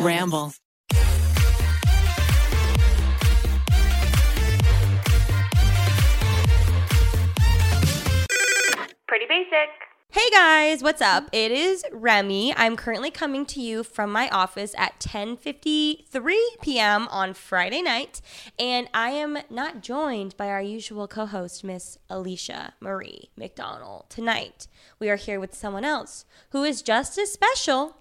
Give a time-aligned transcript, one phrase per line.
[0.00, 0.52] Ramble.
[9.06, 9.68] Pretty basic.
[10.10, 11.30] Hey guys, what's up?
[11.32, 12.54] It is Remi.
[12.54, 17.08] I'm currently coming to you from my office at 10:53 p.m.
[17.08, 18.20] on Friday night,
[18.58, 24.10] and I am not joined by our usual co-host Miss Alisha Marie McDonald.
[24.10, 24.68] Tonight,
[24.98, 27.96] we are here with someone else who is just as special.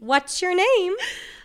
[0.00, 0.94] What's your name?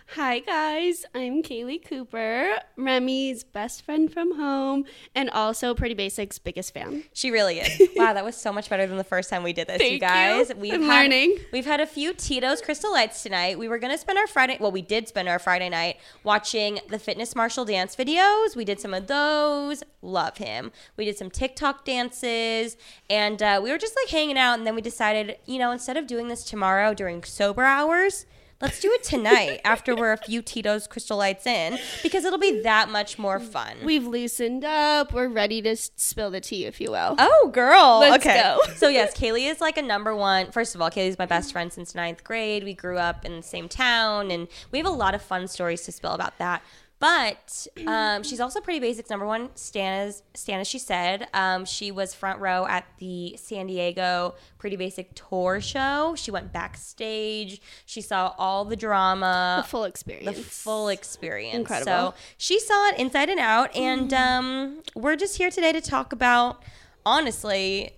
[0.08, 6.72] Hi guys, I'm Kaylee Cooper, Remi's best friend from home, and also Pretty Basics' biggest
[6.72, 7.02] fan.
[7.14, 7.88] She really is.
[7.96, 10.50] Wow, that was so much better than the first time we did this, you guys.
[10.50, 10.56] you.
[10.56, 11.38] We've I'm had, learning.
[11.52, 13.58] We've had a few Tito's Crystal Lights tonight.
[13.58, 14.58] We were gonna spend our Friday.
[14.60, 18.54] Well, we did spend our Friday night watching the fitness Marshall dance videos.
[18.54, 19.82] We did some of those.
[20.02, 20.70] Love him.
[20.96, 22.76] We did some TikTok dances,
[23.10, 24.54] and uh, we were just like hanging out.
[24.58, 28.26] And then we decided, you know, instead of doing this tomorrow during sober hours.
[28.64, 32.62] Let's do it tonight after we're a few Tito's Crystal Lights in because it'll be
[32.62, 33.76] that much more fun.
[33.84, 35.12] We've loosened up.
[35.12, 37.14] We're ready to spill the tea, if you will.
[37.18, 37.98] Oh, girl.
[38.00, 38.40] Let's okay.
[38.40, 38.58] go.
[38.76, 40.50] so, yes, Kaylee is like a number one.
[40.50, 42.64] First of all, Kaylee's my best friend since ninth grade.
[42.64, 45.82] We grew up in the same town, and we have a lot of fun stories
[45.82, 46.62] to spill about that.
[47.04, 49.50] But um, she's also pretty basics number one.
[49.56, 50.22] Stan as,
[50.66, 56.14] she said, um, she was front row at the San Diego Pretty Basic tour show.
[56.16, 57.60] She went backstage.
[57.84, 60.34] She saw all the drama the full experience.
[60.34, 61.56] the full experience.
[61.56, 61.84] Incredible.
[61.84, 66.14] So she saw it inside and out, and um, we're just here today to talk
[66.14, 66.62] about,
[67.04, 67.90] honestly,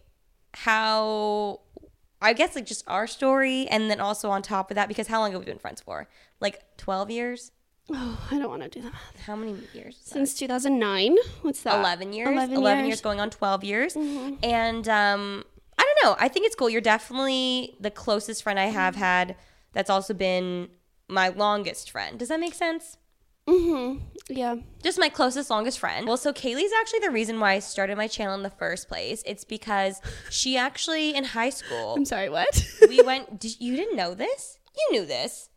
[0.53, 1.61] how
[2.21, 5.21] I guess like just our story, and then also on top of that, because how
[5.21, 6.09] long have we been friends for?
[6.41, 7.53] Like twelve years?
[7.93, 8.93] Oh, I don't want to do that.
[9.27, 9.99] How many years?
[10.03, 11.17] Since 2009.
[11.43, 11.79] What's that?
[11.79, 12.89] 11 years 11 11, years.
[12.89, 13.01] years.
[13.01, 15.45] going on 12 years and um
[15.79, 19.37] i don't know i think it's cool you're definitely the closest friend i have had
[19.73, 20.69] that's also been
[21.09, 22.97] my longest friend does that make sense
[23.49, 24.03] Mm-hmm.
[24.29, 24.57] Yeah.
[24.83, 26.07] just my closest, longest friend.
[26.07, 29.23] Well, so Kaylee's actually the reason why I started my channel in the first place.
[29.25, 30.01] It's because
[30.31, 32.67] she actually in high school I'm sorry, what?
[32.89, 33.39] we went.
[33.39, 34.59] Did, you didn't know this?
[34.77, 35.49] You knew this.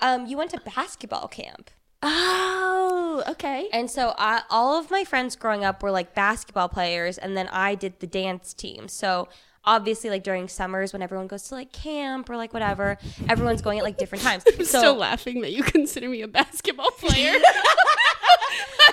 [0.00, 1.70] Um, you went to basketball camp,
[2.02, 3.68] oh, okay.
[3.72, 7.48] and so I, all of my friends growing up were like basketball players, and then
[7.48, 8.88] I did the dance team.
[8.88, 9.28] So
[9.64, 13.78] obviously, like during summers when everyone goes to like camp or like whatever, everyone's going
[13.78, 14.44] at like different times.
[14.46, 17.34] I'm so still laughing that you consider me a basketball player.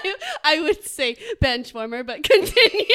[0.04, 2.86] I, I would say bench warmer, but continue.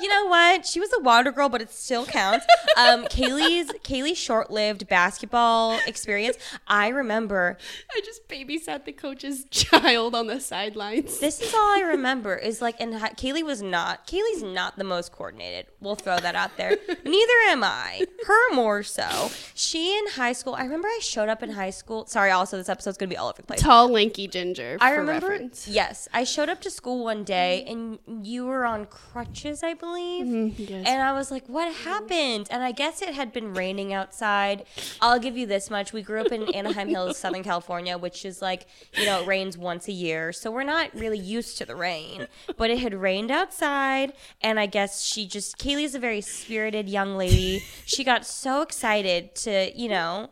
[0.00, 0.66] You know what?
[0.66, 2.46] She was a water girl, but it still counts.
[2.76, 6.36] Um, Kaylee's Kaylee's short-lived basketball experience.
[6.66, 7.58] I remember.
[7.94, 11.18] I just babysat the coach's child on the sidelines.
[11.18, 14.06] This is all I remember is like, and Kaylee was not.
[14.06, 15.66] Kaylee's not the most coordinated.
[15.80, 16.70] We'll throw that out there.
[17.04, 18.06] Neither am I.
[18.26, 19.30] Her more so.
[19.54, 20.54] She in high school.
[20.54, 22.06] I remember I showed up in high school.
[22.06, 22.30] Sorry.
[22.30, 23.60] Also, this episode's gonna be all over the place.
[23.60, 24.76] Tall, lanky ginger.
[24.80, 25.28] I remember.
[25.28, 25.66] reference.
[25.66, 29.87] Yes, I showed up to school one day and you were on crutches, I believe.
[29.96, 30.86] Yes.
[30.86, 34.64] And I was like, "What happened?" And I guess it had been raining outside.
[35.00, 38.42] I'll give you this much: we grew up in Anaheim Hills, Southern California, which is
[38.42, 38.66] like,
[38.96, 42.26] you know, it rains once a year, so we're not really used to the rain.
[42.56, 47.16] But it had rained outside, and I guess she just Kaylee's a very spirited young
[47.16, 47.64] lady.
[47.84, 50.30] She got so excited to, you know,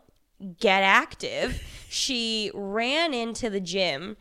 [0.59, 1.61] get active.
[1.89, 4.17] She ran into the gym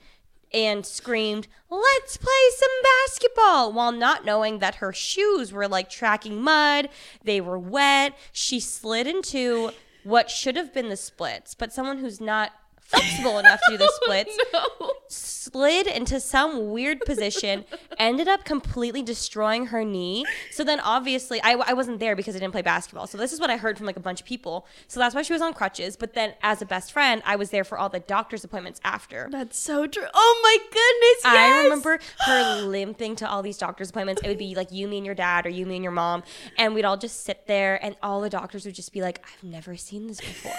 [0.52, 6.40] and screamed, Let's play some basketball, while not knowing that her shoes were like tracking
[6.40, 6.88] mud.
[7.24, 8.16] They were wet.
[8.32, 9.70] She slid into
[10.04, 12.52] what should have been the splits, but someone who's not
[12.88, 14.92] flexible enough to do the oh, splits no.
[15.08, 17.64] slid into some weird position,
[17.98, 20.24] ended up completely destroying her knee.
[20.50, 23.06] So then, obviously, I, I wasn't there because I didn't play basketball.
[23.06, 24.66] So this is what I heard from like a bunch of people.
[24.88, 25.96] So that's why she was on crutches.
[25.96, 29.28] But then, as a best friend, I was there for all the doctor's appointments after.
[29.30, 30.06] That's so true.
[30.12, 31.24] Oh my goodness.
[31.24, 34.22] I remember her limping to all these doctor's appointments.
[34.22, 36.22] It would be like you, me, and your dad, or you, me, and your mom,
[36.58, 39.44] and we'd all just sit there, and all the doctors would just be like, "I've
[39.44, 40.52] never seen this before.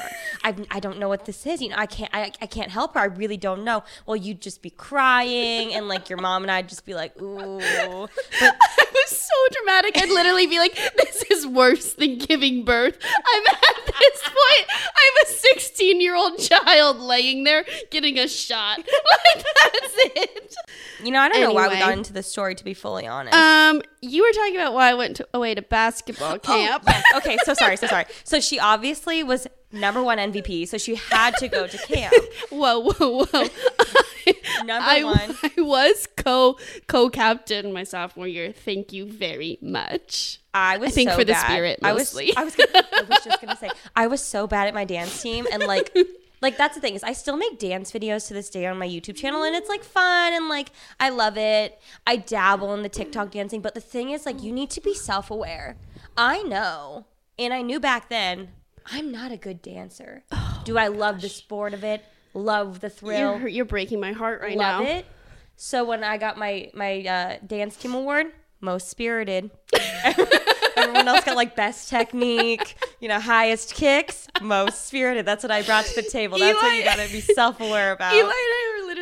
[0.43, 1.61] I've, I don't know what this is.
[1.61, 2.99] You know, I can't, I, I can't help her.
[2.99, 6.69] I really don't know." Well, you'd just be crying, and like your mom and I'd
[6.69, 8.07] just be like, "Ooh."
[8.39, 8.55] But
[8.87, 9.97] It was so dramatic.
[9.97, 12.97] I'd literally be like, this is worse than giving birth.
[13.03, 14.69] I'm at this point.
[14.69, 18.79] I'm a 16 year old child laying there getting a shot.
[19.35, 20.55] Like, that's it.
[21.03, 22.55] you know, I don't know why we got into this story.
[22.55, 23.35] To be fully honest.
[23.35, 26.83] Um, you were talking about why I went to, away to basketball camp.
[26.87, 27.03] Oh, yes.
[27.17, 28.05] Okay, so sorry, so sorry.
[28.23, 32.13] So she obviously was number one MVP, so she had to go to camp.
[32.49, 33.47] Whoa, whoa, whoa.
[34.65, 35.37] Number I, one.
[35.57, 38.51] I was co co captain my sophomore year.
[38.51, 40.39] Thank you very much.
[40.53, 41.45] I was I think so for the bad.
[41.45, 42.13] spirit, I was.
[42.13, 45.21] I was, gonna, I was just gonna say I was so bad at my dance
[45.21, 45.95] team, and like
[46.41, 48.87] Like that's the thing is I still make dance videos to this day on my
[48.87, 51.79] YouTube channel and it's like fun and like I love it.
[52.05, 54.93] I dabble in the TikTok dancing, but the thing is like you need to be
[54.93, 55.77] self-aware.
[56.15, 57.05] I know,
[57.39, 58.49] and I knew back then,
[58.91, 60.23] I'm not a good dancer.
[60.63, 62.03] Do I love the sport of it?
[62.33, 63.39] Love the thrill?
[63.39, 64.89] You're, you're breaking my heart right love now.
[64.89, 65.05] it.
[65.55, 68.27] So when I got my my uh, dance team award,
[68.61, 69.49] most spirited.
[70.75, 75.25] Everyone else got like best technique, you know, highest kicks, most spirited.
[75.25, 76.37] That's what I brought to the table.
[76.37, 78.13] That's what you gotta be self aware about.
[78.13, 78.56] Eli and I were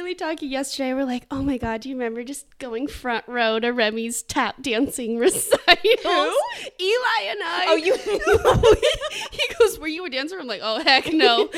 [0.06, 0.94] literally talking yesterday.
[0.94, 4.62] We're like, oh my god, do you remember just going front row to Remi's tap
[4.62, 5.66] dancing recitals?
[5.66, 7.66] Eli and I.
[7.68, 7.98] Oh, you-
[9.32, 10.38] he goes, were you a dancer?
[10.40, 11.50] I'm like, oh heck no,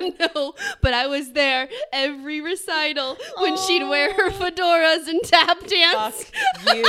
[0.20, 0.54] no.
[0.82, 6.30] But I was there every recital when she'd wear her fedoras and tap dance.
[6.60, 6.84] Fuck you.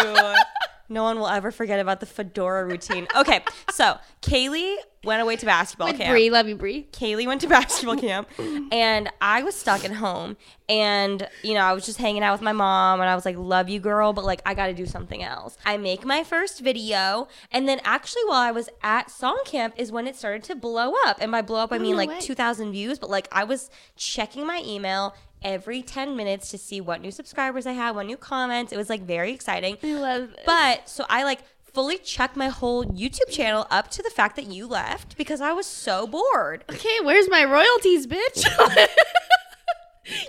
[0.89, 3.07] No one will ever forget about the fedora routine.
[3.15, 3.41] Okay,
[3.71, 6.11] so Kaylee went away to basketball With camp.
[6.11, 6.87] Brie, love you, Brie.
[6.91, 8.27] Kaylee went to basketball camp
[8.71, 10.37] and I was stuck at home
[10.67, 13.37] and you know I was just hanging out with my mom and I was like
[13.37, 15.57] love you girl but like I got to do something else.
[15.65, 19.91] I make my first video and then actually while I was at song camp is
[19.91, 22.19] when it started to blow up and by blow up I mean no like way.
[22.19, 27.01] 2000 views but like I was checking my email every 10 minutes to see what
[27.01, 28.71] new subscribers I had, what new comments.
[28.73, 29.77] It was like very exciting.
[29.83, 30.41] I love it.
[30.45, 31.39] But so I like
[31.73, 35.51] fully checked my whole YouTube channel up to the fact that you left because I
[35.53, 36.63] was so bored.
[36.71, 38.45] Okay, where's my royalties, bitch?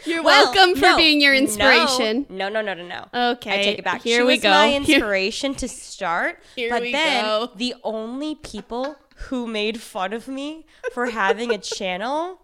[0.04, 2.26] You're Well, welcome for no, being your inspiration.
[2.28, 3.04] No, no, no, no, no.
[3.14, 3.30] no.
[3.32, 4.02] Okay, I take it back.
[4.02, 4.50] here she we was go.
[4.50, 6.40] my Here- inspiration to start.
[6.56, 7.50] Here but we then go.
[7.54, 12.40] the only people who made fun of me for having a channel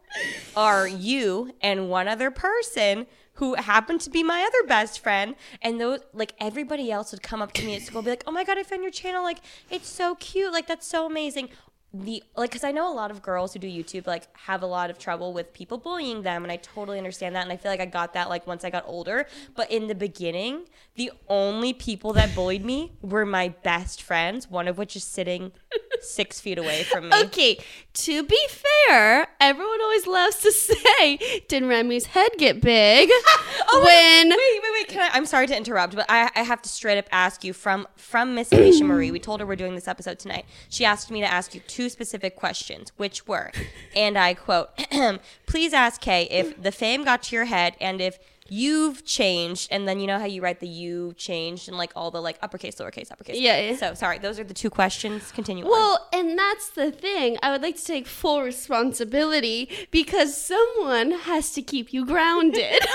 [0.56, 5.34] are you and one other person who happened to be my other best friend.
[5.60, 8.24] And those like everybody else would come up to me at school and be like
[8.26, 9.22] oh my god i found your channel.
[9.22, 9.38] Like
[9.70, 10.52] it's so cute.
[10.52, 11.48] Like that's so amazing.
[11.96, 14.66] The like because i know a lot of girls who do youtube like have a
[14.66, 17.70] lot of trouble with people bullying them and i totally understand that and i feel
[17.70, 19.28] like i got that like once i got older.
[19.54, 20.64] But in the beginning
[20.96, 25.52] the only people that bullied me were my best friends one of which is sitting
[26.02, 27.58] six feet away from me Okay,
[27.94, 31.18] to be fair, everyone always loves to say,
[31.48, 33.10] "Did Remi's head get big?"
[33.66, 34.88] Oh, when wait, wait, wait.
[34.88, 37.52] Can I, I'm sorry to interrupt, but I, I have to straight up ask you
[37.52, 39.10] from from Miss Alisha Marie.
[39.10, 40.44] We told her we're doing this episode tonight.
[40.68, 43.50] She asked me to ask you two specific questions, which were,
[43.96, 44.70] and I quote:
[45.46, 48.18] "Please ask Kay if the fame got to your head and if."
[48.48, 52.10] You've changed, and then you know how you write the you changed and like all
[52.10, 53.40] the like uppercase, lowercase, uppercase.
[53.40, 53.76] Yeah, yeah.
[53.76, 55.32] So sorry, those are the two questions.
[55.32, 55.64] Continue.
[55.64, 55.70] on.
[55.70, 57.38] Well, and that's the thing.
[57.42, 62.82] I would like to take full responsibility because someone has to keep you grounded.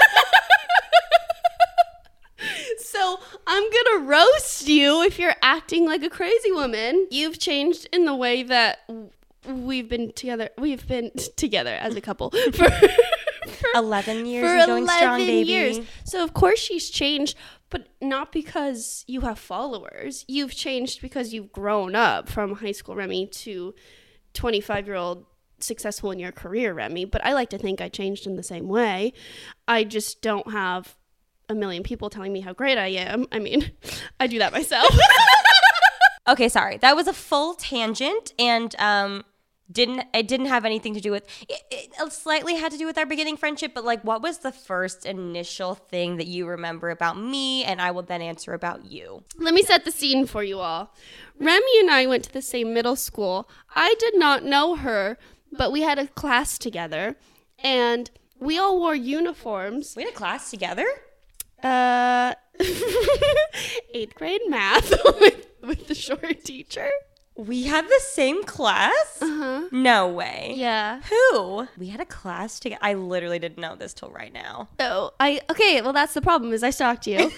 [2.77, 7.07] so I'm gonna roast you if you're acting like a crazy woman.
[7.09, 8.87] You've changed in the way that
[9.47, 10.49] we've been together.
[10.59, 12.67] We've been together as a couple for.
[13.73, 15.49] for eleven years for and going 11 strong, baby.
[15.49, 15.79] years.
[16.03, 17.37] So of course she's changed,
[17.69, 20.25] but not because you have followers.
[20.27, 23.73] You've changed because you've grown up from high school Remi to
[24.33, 25.25] 25 year old
[25.59, 27.05] successful in your career Remi.
[27.05, 29.13] But I like to think I changed in the same way.
[29.67, 30.95] I just don't have
[31.49, 33.25] a million people telling me how great I am.
[33.31, 33.71] I mean,
[34.19, 34.89] I do that myself.
[36.27, 36.77] Okay, sorry.
[36.77, 39.23] That was a full tangent and um
[39.71, 42.97] didn't it didn't have anything to do with it, it slightly had to do with
[42.97, 47.17] our beginning friendship, but like what was the first initial thing that you remember about
[47.17, 49.23] me and I will then answer about you.
[49.37, 50.93] Let me set the scene for you all.
[51.39, 53.49] Remy and I went to the same middle school.
[53.75, 55.17] I did not know her,
[55.51, 57.15] but we had a class together
[57.63, 58.09] and
[58.39, 59.95] we all wore uniforms.
[59.95, 60.87] We had a class together?
[61.61, 62.33] Uh,
[63.93, 66.89] eighth grade math with, with the short teacher.
[67.39, 69.17] We had the same class?
[69.21, 69.69] Uh-huh.
[69.71, 70.55] No way.
[70.57, 70.99] Yeah.
[71.09, 71.69] Who?
[71.77, 72.81] We had a class together.
[72.83, 74.67] I literally didn't know this till right now.
[74.77, 75.79] Oh, I okay.
[75.81, 76.51] Well, that's the problem.
[76.51, 77.17] Is I stalked you.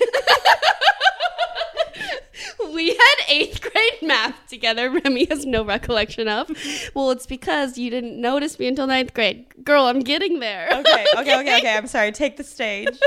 [2.74, 4.90] we had eighth grade math together.
[4.90, 6.50] Remi has no recollection of.
[6.96, 9.46] Well, it's because you didn't notice me until ninth grade.
[9.64, 10.68] Girl, I'm getting there.
[10.80, 11.78] Okay, okay, okay, okay.
[11.78, 12.12] I'm sorry.
[12.12, 13.00] Take the stage.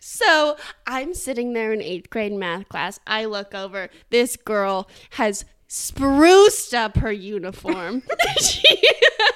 [0.00, 0.56] So
[0.86, 3.00] I'm sitting there in eighth grade math class.
[3.06, 3.88] I look over.
[4.10, 8.02] This girl has spruced up her uniform.
[8.40, 8.62] she,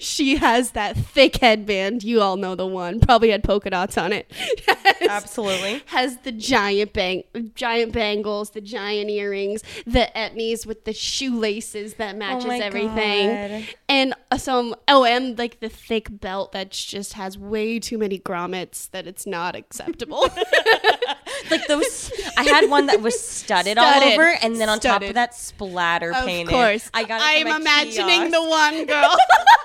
[0.00, 2.02] she has that thick headband.
[2.04, 3.00] You all know the one.
[3.00, 4.30] Probably had polka dots on it.
[4.66, 5.82] Has- Absolutely.
[5.86, 7.24] Has the giant bang,
[7.54, 13.68] giant bangles, the giant earrings, the etnies with the shoelaces that matches Oh everything, God.
[13.88, 18.18] and uh, some oh, and like the thick belt that just has way too many
[18.18, 20.22] grommets that it's not acceptable.
[21.50, 22.12] like those.
[22.36, 26.12] I had one that was studded, all over, and then on top of that, splatter
[26.12, 26.22] painting.
[26.22, 26.50] Of painted.
[26.52, 26.90] course.
[26.94, 27.20] I got.
[27.20, 28.32] It I'm imagining kiosk.
[28.32, 29.16] the one girl.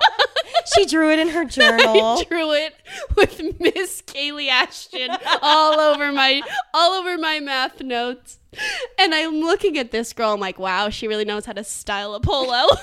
[0.74, 2.18] She drew it in her journal.
[2.18, 2.74] I drew it
[3.16, 6.42] with Miss Kaylee Ashton all over my
[6.74, 8.38] all over my math notes.
[8.98, 12.14] And I'm looking at this girl, I'm like, wow, she really knows how to style
[12.14, 12.66] a polo.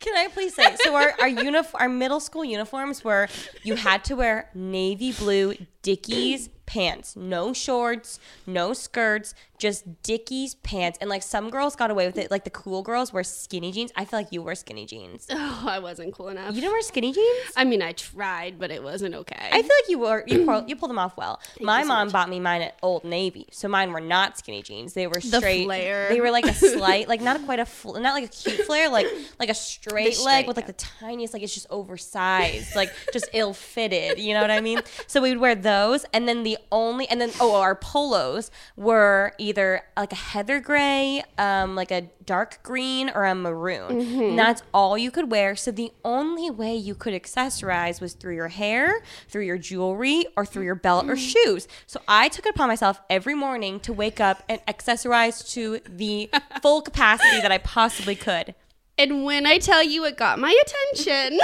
[0.00, 0.76] Can I please say?
[0.84, 3.28] So our our uniform, our middle school uniforms were
[3.62, 10.98] you had to wear navy blue Dickies pants, no shorts, no skirts, just Dickies pants.
[11.00, 13.92] And like some girls got away with it, like the cool girls wear skinny jeans.
[13.96, 15.26] I feel like you wear skinny jeans.
[15.30, 16.54] oh, I wasn't cool enough.
[16.54, 17.52] You didn't wear skinny jeans?
[17.56, 19.48] I mean, I tried, but it wasn't okay.
[19.52, 21.40] I feel like you were you pulled, you pulled them off well.
[21.60, 22.12] My so mom much.
[22.12, 24.92] bought me mine at Old Navy, so mine were not skinny jeans.
[24.94, 25.64] They were The straight.
[25.64, 26.08] flare.
[26.10, 28.88] They were like a slight, like not quite a fl- not like a cute flare,
[28.88, 29.06] like
[29.38, 33.52] like a straight, leg with like the tiniest, like it's just oversized, like just ill
[33.52, 34.18] fitted.
[34.18, 34.80] You know what I mean?
[35.06, 39.32] So we would wear those, and then the only, and then oh, our polos were
[39.46, 44.00] either like a heather gray, um, like a dark green, or a maroon.
[44.00, 44.22] Mm-hmm.
[44.22, 45.54] And that's all you could wear.
[45.56, 50.44] So the only way you could accessorize was through your hair, through your jewelry, or
[50.44, 51.68] through your belt or shoes.
[51.86, 56.30] So I took it upon myself every morning to wake up and accessorize to the
[56.62, 58.54] full capacity that I possibly could.
[58.98, 60.58] And when I tell you it got my
[60.94, 61.38] attention,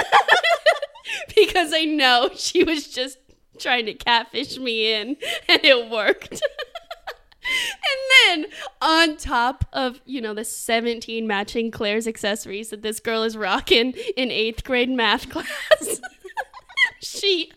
[1.35, 3.17] because I know she was just
[3.59, 5.17] trying to catfish me in,
[5.47, 6.41] and it worked.
[7.53, 13.23] and then on top of, you know, the 17 matching Claire's accessories that this girl
[13.23, 16.01] is rocking in eighth grade math class,
[17.01, 17.51] she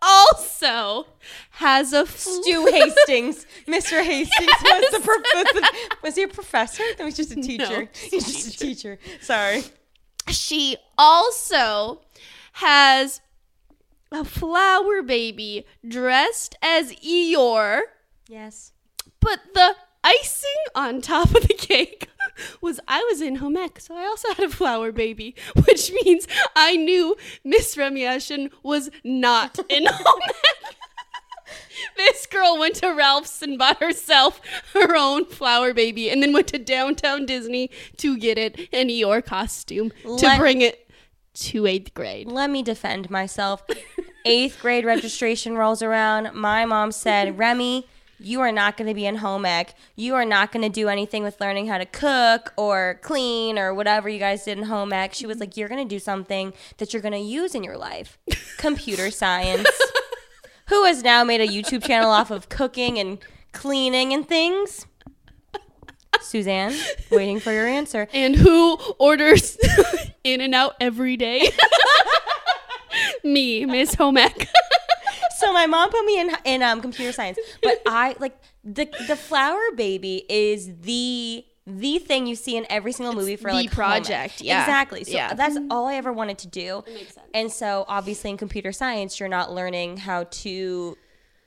[0.00, 1.06] also
[1.50, 4.02] has a Stu Hastings, Mr.
[4.04, 6.82] Hastings was the, prof- was he a professor?
[6.98, 7.88] No, he's just a teacher.
[7.94, 8.98] he's just a teacher.
[9.20, 9.64] Sorry.
[10.28, 12.00] she also
[12.54, 13.20] has
[14.10, 17.80] a flour baby dressed as Eeyore,
[18.28, 18.72] Yes.
[19.22, 22.08] But the icing on top of the cake
[22.60, 26.26] was I was in home ec, so I also had a flour baby, which means
[26.54, 30.76] I knew Miss Remi Ashten was not in home ec.
[31.96, 34.40] This girl went to Ralph's and bought herself
[34.72, 39.24] her own flour baby and then went to downtown Disney to get it an Eeyore
[39.24, 40.90] costume to bring it
[41.34, 42.28] to eighth grade.
[42.28, 43.62] Let me defend myself.
[44.24, 46.32] Eighth grade registration rolls around.
[46.34, 47.86] My mom said, Remi,
[48.22, 49.74] you are not going to be in home ec.
[49.96, 53.74] You are not going to do anything with learning how to cook or clean or
[53.74, 55.14] whatever you guys did in home ec.
[55.14, 57.76] She was like, You're going to do something that you're going to use in your
[57.76, 58.18] life
[58.58, 59.68] computer science.
[60.68, 63.18] Who has now made a YouTube channel off of cooking and
[63.52, 64.86] cleaning and things?
[66.20, 66.74] Suzanne,
[67.10, 68.08] waiting for your answer.
[68.12, 69.58] And who orders
[70.24, 71.50] in and out every day?
[73.24, 74.48] Me, Miss Home ec.
[75.42, 79.16] So my mom put me in in um, computer science, but I like the the
[79.16, 83.66] flour baby is the the thing you see in every single movie for the like
[83.70, 84.62] home project, yeah.
[84.62, 85.04] exactly.
[85.04, 85.34] So Yeah.
[85.34, 86.82] that's all I ever wanted to do.
[86.92, 87.26] makes sense.
[87.34, 90.96] And so obviously in computer science, you're not learning how to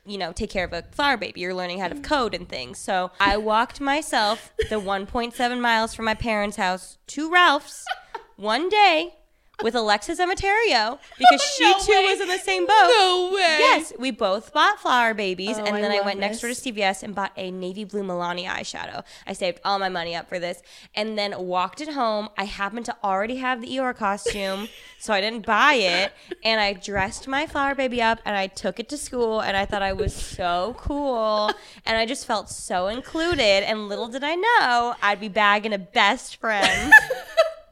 [0.08, 1.42] you know, take care of a flour baby.
[1.42, 2.78] You're learning how to code and things.
[2.78, 7.84] So I walked myself the 1.7 miles from my parents' house to Ralph's
[8.36, 9.16] one day
[9.64, 12.04] with Alexis Emeterio because she No too way.
[12.12, 12.92] was in the same boat.
[12.98, 13.58] No way.
[13.60, 16.56] Yes, we both bought flour babies, Oh, and then I, love went next door to.
[16.56, 19.04] CVS and bought a navy blue Milani eyeshadow.
[19.28, 20.62] I saved all my money up for this,
[20.96, 22.30] and then walked it home.
[22.38, 24.68] I happened to already have the Eeyore costume,
[25.00, 26.12] so I didn't buy it,
[26.44, 29.66] and I dressed my flour baby up, and I took it to school, and I
[29.66, 31.52] thought I was so cool,
[31.86, 33.64] and I just felt so included.
[33.64, 36.92] And little did I know I'd be bagging a best friend.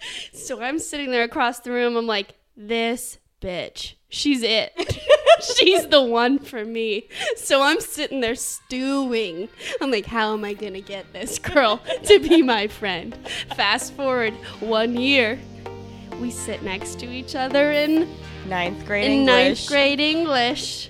[0.33, 1.95] So I'm sitting there across the room.
[1.95, 3.93] I'm like, this bitch.
[4.10, 4.74] She's it.
[5.57, 7.07] She's the one for me.
[7.36, 9.50] So I'm sitting there stewing.
[9.81, 13.15] I'm like, how am I going to get this girl to be my friend?
[13.55, 15.39] Fast forward one year.
[16.22, 18.07] We sit next to each other in,
[18.48, 19.60] ninth grade in English.
[19.60, 20.89] ninth grade English.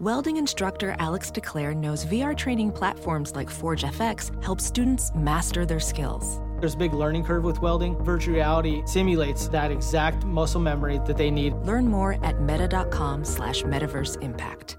[0.00, 5.78] Welding instructor Alex DeClaire knows VR training platforms like Forge FX help students master their
[5.78, 6.40] skills.
[6.58, 8.02] There's a big learning curve with welding.
[8.02, 11.52] Virtual reality simulates that exact muscle memory that they need.
[11.66, 14.78] Learn more at meta.com slash metaverse impact.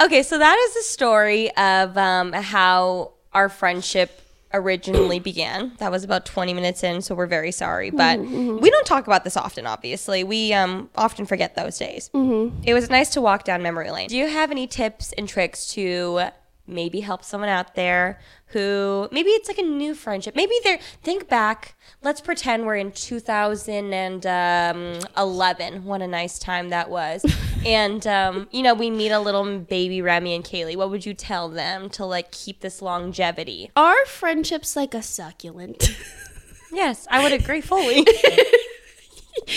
[0.00, 4.21] Okay, so that is the story of um, how our friendship
[4.54, 5.72] originally began.
[5.78, 7.88] That was about 20 minutes in, so we're very sorry.
[7.88, 8.58] Mm-hmm, but mm-hmm.
[8.58, 10.24] we don't talk about this often, obviously.
[10.24, 12.10] We um, often forget those days.
[12.14, 12.62] Mm-hmm.
[12.64, 14.08] It was nice to walk down memory lane.
[14.08, 16.28] Do you have any tips and tricks to
[16.66, 18.20] maybe help someone out there
[18.52, 20.36] who maybe it's like a new friendship?
[20.36, 21.74] Maybe they're, think back.
[22.02, 25.84] Let's pretend we're in 2011.
[25.84, 27.24] What a nice time that was.
[27.66, 30.76] and, um, you know, we meet a little baby Remi and Kaylee.
[30.76, 33.70] What would you tell them to like keep this longevity?
[33.76, 35.96] Our friendship's like a succulent.
[36.72, 37.96] Yes, I would agree fully.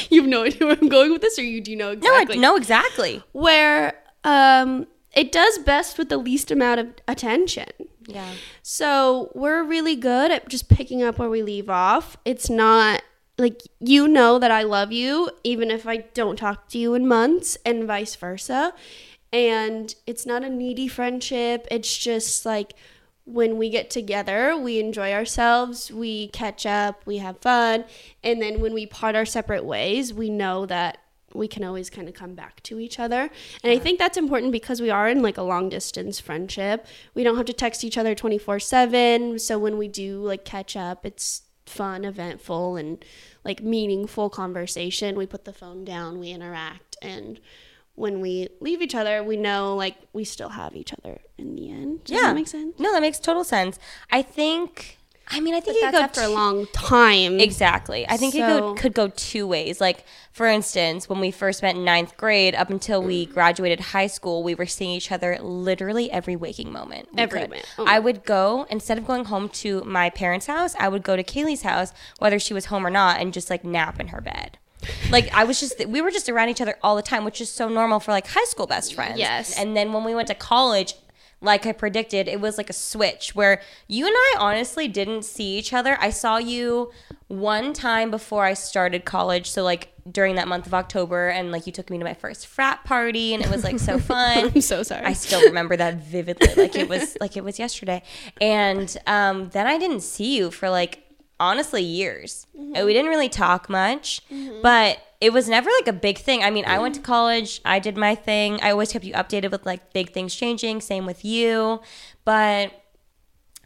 [0.10, 2.38] you have no idea where I'm going with this, or you do you know exactly?
[2.38, 3.24] no, I know exactly.
[3.32, 7.70] Where um, it does best with the least amount of attention.
[8.08, 8.34] Yeah.
[8.62, 12.18] So we're really good at just picking up where we leave off.
[12.26, 13.02] It's not
[13.38, 17.08] like you know that I love you, even if I don't talk to you in
[17.08, 18.74] months, and vice versa.
[19.34, 21.68] And it's not a needy friendship.
[21.70, 22.74] It's just like
[23.26, 27.86] when we get together, we enjoy ourselves, we catch up, we have fun.
[28.24, 31.00] And then when we part our separate ways, we know that
[31.36, 33.30] we can always kind of come back to each other.
[33.64, 36.86] And I think that's important because we are in like a long distance friendship.
[37.14, 41.06] We don't have to text each other 24/7, so when we do like catch up,
[41.06, 43.04] it's fun, eventful and
[43.44, 45.16] like meaningful conversation.
[45.16, 47.40] We put the phone down, we interact and
[47.96, 51.72] when we leave each other, we know like we still have each other in the
[51.72, 52.04] end.
[52.04, 52.24] Does yeah.
[52.24, 52.78] that make sense?
[52.78, 53.80] No, that makes total sense.
[54.12, 54.98] I think.
[55.28, 57.40] I mean, I think But it that's could after a t- long time.
[57.40, 58.08] Exactly.
[58.08, 59.82] I think it could, could go two ways.
[59.82, 64.08] Like, for instance, when we first met in ninth grade, up until we graduated high
[64.08, 67.10] school, we were seeing each other literally every waking moment.
[67.14, 67.66] we Every minute.
[67.78, 67.86] Oh.
[67.88, 71.24] I would go, instead of going home to my parents' house, I would go to
[71.24, 74.58] Kaylee's house, whether she was home or not, and just like nap in her bed.
[75.10, 77.50] Like I was just, we were just around each other all the time, which is
[77.50, 79.18] so normal for like high school best friends.
[79.18, 79.58] Yes.
[79.58, 80.94] And then when we went to college,
[81.42, 85.58] like I predicted, it was like a switch where you and I honestly didn't see
[85.58, 85.98] each other.
[86.00, 86.92] I saw you
[87.28, 89.50] one time before I started college.
[89.50, 92.46] So, like, during that month of October, and like you took me to my first
[92.46, 94.52] frat party, and it was like so fun.
[94.54, 95.04] I'm so sorry.
[95.06, 98.04] I still remember that vividly, like it was like it was yesterday.
[98.40, 101.04] And um, then I didn't see you for like
[101.40, 102.48] honestly years.
[102.54, 104.22] And we didn't really talk much,
[104.62, 106.44] but it was never like a big thing.
[106.44, 107.12] I mean, I went to mm-hmm.
[107.12, 108.60] college, I did my thing.
[108.62, 110.82] I always kept you updated with like big things changing.
[110.82, 111.82] Same with you,
[112.26, 112.72] but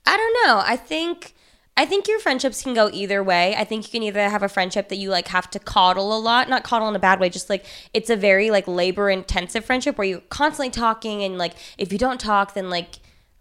[0.06, 0.64] I don't know.
[0.66, 1.34] I think
[1.76, 3.56] I think your friendships can go either way.
[3.58, 6.20] I think you can either have a friendship that you like have to coddle a
[6.20, 9.66] lot, not coddle in a bad way, just like it's a very like labor intensive
[9.66, 13.00] friendship where you're constantly talking and like if you don't talk then like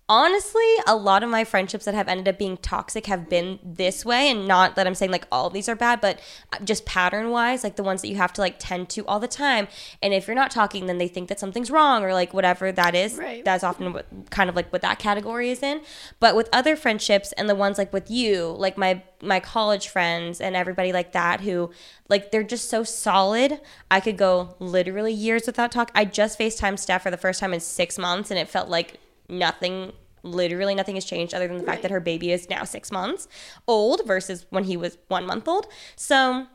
[0.08, 4.04] honestly, a lot of my friendships that have ended up being toxic have been this
[4.04, 4.30] way.
[4.30, 6.18] And not that I'm saying like all these are bad, but
[6.52, 9.20] uh, just pattern wise, like the ones that you have to like tend to all
[9.20, 9.68] the time.
[10.02, 12.94] And if you're not talking, then they think that something's wrong or like whatever that
[12.94, 13.16] is.
[13.16, 13.44] Right.
[13.44, 15.82] That's often what kind of like what that category is in.
[16.20, 20.40] But with other friendships and the ones like with you, like my my college friends
[20.40, 21.70] and everybody like that who
[22.08, 23.60] like they're just so solid.
[23.90, 25.90] I could go literally years without talk.
[25.94, 29.00] I just FaceTime Steph for the first time in six months and it felt like
[29.28, 32.90] nothing literally nothing has changed other than the fact that her baby is now six
[32.90, 33.28] months
[33.66, 35.66] old versus when he was one month old.
[35.96, 36.46] So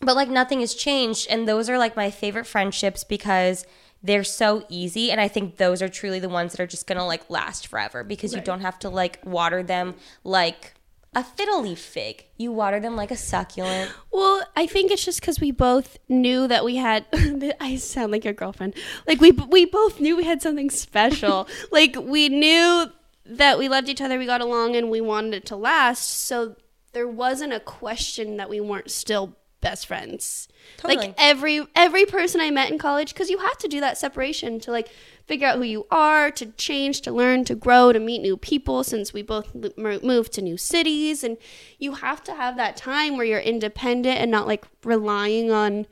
[0.00, 1.26] but like nothing has changed.
[1.30, 3.64] And those are like my favorite friendships because
[4.02, 5.10] they're so easy.
[5.10, 8.04] And i think those are truly the ones that are just gonna like last forever
[8.04, 10.75] because you don't have to like water them like
[11.16, 15.20] a fiddle leaf fig you water them like a succulent Well, I think it's just
[15.20, 17.04] because we both knew that we had.
[17.60, 18.74] I sound like your girlfriend.
[19.06, 21.48] Like we we both knew we had something special.
[21.70, 22.90] like we knew
[23.26, 26.08] that we loved each other, we got along, and we wanted it to last.
[26.08, 26.56] So
[26.92, 29.36] there wasn't a question that we weren't still
[29.68, 30.48] best friends.
[30.76, 31.08] Totally.
[31.08, 34.60] Like every every person I met in college, because you have to do that separation
[34.60, 34.88] to like
[35.26, 38.84] figure out who you are, to change, to learn, to grow, to meet new people.
[38.84, 41.36] Since we both moved to new cities, and
[41.78, 45.86] you have to have that time where you're independent and not like relying on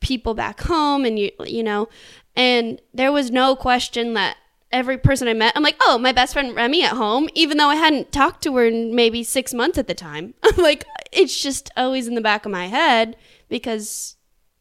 [0.00, 1.88] people back home, and you you know.
[2.34, 4.36] And there was no question that
[4.72, 7.68] every person I met, I'm like, oh, my best friend Remi at home, even though
[7.68, 10.34] I hadn't talked to her in maybe six months at the time.
[10.42, 13.16] I'm like, it's just always in the back of my head
[13.48, 14.16] because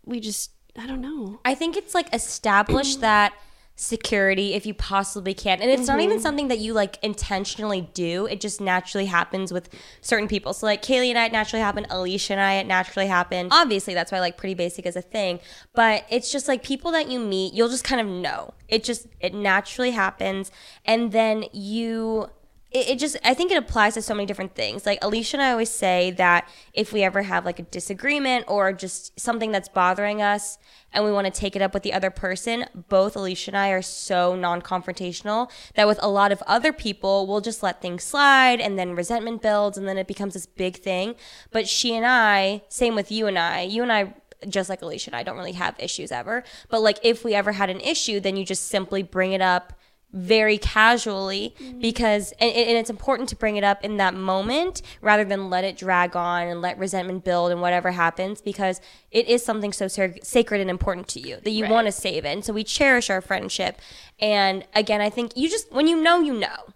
[0.06, 1.40] we just, I don't know.
[1.44, 3.34] I think it's like established that
[3.76, 5.62] security if you possibly can.
[5.62, 6.24] And it's not even mm-hmm.
[6.24, 8.26] something that you like intentionally do.
[8.26, 9.70] It just naturally happens with
[10.02, 10.54] certain people.
[10.54, 13.50] So like Kaylee and I it naturally happened, Alisha and I it naturally happened.
[13.52, 15.40] Obviously that's why like pretty basic is a thing.
[15.74, 18.54] But it's just like people that you meet, you'll just kind of know.
[18.70, 20.52] It just it naturally happens.
[20.86, 22.30] And then you
[22.76, 24.86] it, it just I think it applies to so many different things.
[24.86, 28.74] Like Alisha and I always say that if we ever have like a disagreement or
[28.74, 30.58] just something that's bothering us
[30.92, 33.70] and we want to take it up with the other person, both Alisha and I
[33.70, 38.60] are so non-confrontational that with a lot of other people, we'll just let things slide
[38.60, 41.16] and then resentment builds and then it becomes this big thing.
[41.52, 44.14] But she and I, same with you and I, you and I
[44.50, 46.44] just like Alisha and I don't really have issues ever.
[46.68, 49.74] But like if we ever had an issue, then you just simply bring it up
[50.16, 55.26] very casually because and, and it's important to bring it up in that moment rather
[55.26, 58.80] than let it drag on and let resentment build and whatever happens because
[59.12, 62.24] it is something so sar- sacred and important to you that you want to save
[62.24, 62.30] it.
[62.30, 63.80] And so we cherish our friendship.
[64.20, 66.74] And again i think you just when you know you know.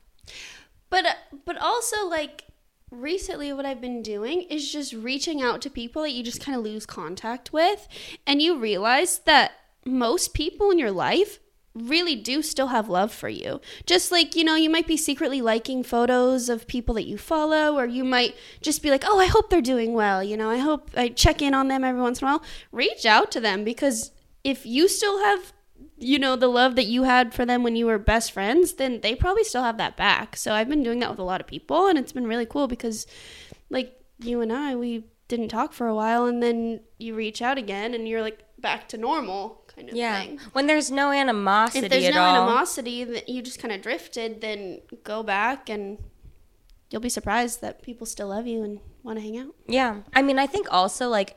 [0.90, 1.14] But uh,
[1.46, 2.44] but also like
[2.92, 6.58] recently what I've been doing is just reaching out to people that you just kind
[6.58, 7.88] of lose contact with.
[8.28, 9.52] And you realize that
[9.86, 11.40] most people in your life
[11.82, 13.62] really do still have love for you.
[13.86, 17.78] Just like, you know, you might be secretly liking photos of people that you follow
[17.78, 20.58] or you might just be like, "Oh, I hope they're doing well." You know, I
[20.58, 22.44] hope I check in on them every once in a while.
[22.72, 24.12] Reach out to them because
[24.44, 25.54] if you still have
[25.98, 29.02] you know the love that you had for them when you were best friends then
[29.02, 31.48] they probably still have that back so i've been doing that with a lot of
[31.48, 33.06] people and it's been really cool because
[33.70, 37.58] like you and i we didn't talk for a while and then you reach out
[37.58, 41.86] again and you're like back to normal kind of yeah thing when there's no animosity
[41.86, 45.98] if there's no all animosity that you just kind of drifted then go back and
[46.90, 50.02] you'll be surprised that people still love you and want to hang out Yeah.
[50.14, 51.36] I mean, I think also like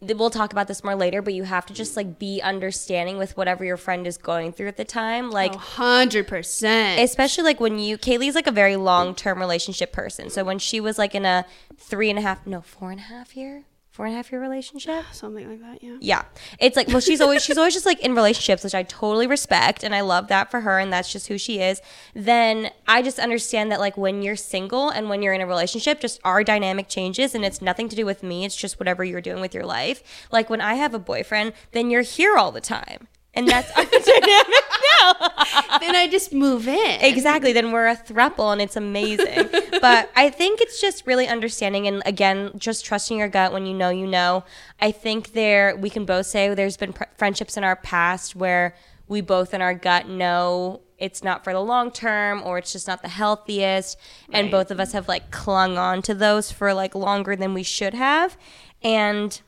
[0.00, 3.36] we'll talk about this more later, but you have to just like be understanding with
[3.36, 5.30] whatever your friend is going through at the time.
[5.30, 10.30] Like 100% especially like when you Kaylee's like a very long term relationship person.
[10.30, 13.04] So when she was like in a three and a half no, four and a
[13.04, 13.64] half year?
[13.92, 15.04] Four and a half year relationship?
[15.12, 16.24] something like that yeah Yeah.
[16.58, 19.84] It's like, well, she's always, she's always just like in relationships, which I totally respect.
[19.84, 20.78] And I love that for her.
[20.78, 21.82] And that's just who she is.
[22.14, 26.00] Then I just understand that like when you're single and when you're in a relationship,
[26.00, 28.46] just our dynamic changes and it's nothing to do with me.
[28.46, 30.02] It's just whatever you're doing with your life.
[30.32, 33.08] Like when I have a boyfriend, then you're here all the time.
[33.34, 34.64] And that's our dynamic
[35.00, 35.78] now.
[35.80, 37.52] then i just move in Exactly.
[37.52, 39.48] Then we're a throuple and it's amazing.
[39.80, 43.74] but I think it's just really understanding and again, just trusting your gut when you
[43.74, 44.44] know you know.
[44.80, 48.74] I think there, we can both say there's been pr- friendships in our past where
[49.08, 52.86] we both in our gut know it's not for the long term or it's just
[52.86, 53.98] not the healthiest.
[54.32, 57.62] And both of us have like clung on to those for like longer than we
[57.64, 58.36] should have.
[58.82, 59.40] And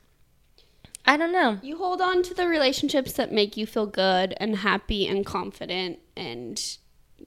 [1.06, 1.58] I don't know.
[1.62, 5.98] You hold on to the relationships that make you feel good and happy and confident,
[6.16, 6.60] and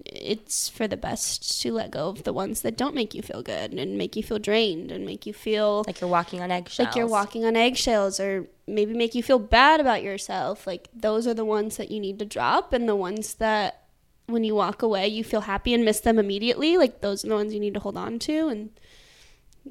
[0.05, 3.41] it's for the best to let go of the ones that don't make you feel
[3.41, 6.87] good and make you feel drained and make you feel Like you're walking on eggshells.
[6.87, 10.67] like you're walking on eggshells or maybe make you feel bad about yourself.
[10.67, 13.83] Like those are the ones that you need to drop, and the ones that
[14.27, 16.77] when you walk away you feel happy and miss them immediately.
[16.77, 18.71] Like those are the ones you need to hold on to, and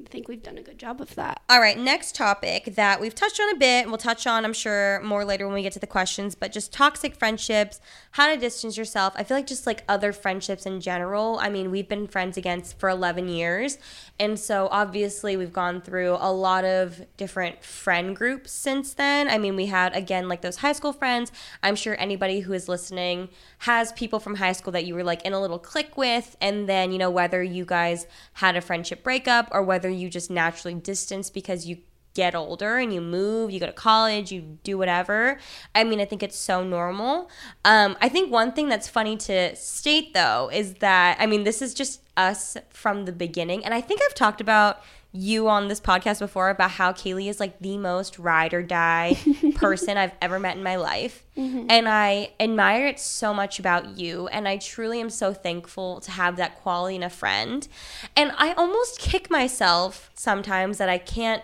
[0.05, 1.41] I think we've done a good job of that.
[1.49, 4.53] All right, next topic that we've touched on a bit, and we'll touch on, I'm
[4.53, 7.79] sure, more later when we get to the questions, but just toxic friendships,
[8.11, 9.13] how to distance yourself.
[9.15, 11.39] I feel like just like other friendships in general.
[11.39, 13.77] I mean, we've been friends against for 11 years.
[14.19, 19.29] And so obviously we've gone through a lot of different friend groups since then.
[19.29, 21.31] I mean, we had, again, like those high school friends.
[21.61, 23.29] I'm sure anybody who is listening
[23.59, 26.35] has people from high school that you were like in a little clique with.
[26.41, 30.29] And then, you know, whether you guys had a friendship breakup or whether you just
[30.29, 31.77] naturally distance because you
[32.17, 35.37] get older and you move, you go to college, you do whatever.
[35.75, 37.29] I mean, I think it's so normal.
[37.63, 41.61] Um, I think one thing that's funny to state though is that, I mean, this
[41.61, 43.63] is just us from the beginning.
[43.63, 44.81] And I think I've talked about
[45.17, 49.17] you on this podcast before about how Kaylee is like the most ride or die
[49.55, 51.23] person I've ever met in my life.
[51.35, 51.67] Mm-hmm.
[51.69, 54.27] And I admire it so much about you.
[54.27, 57.67] And I truly am so thankful to have that quality in a friend.
[58.15, 61.43] And I almost kick myself sometimes that I can't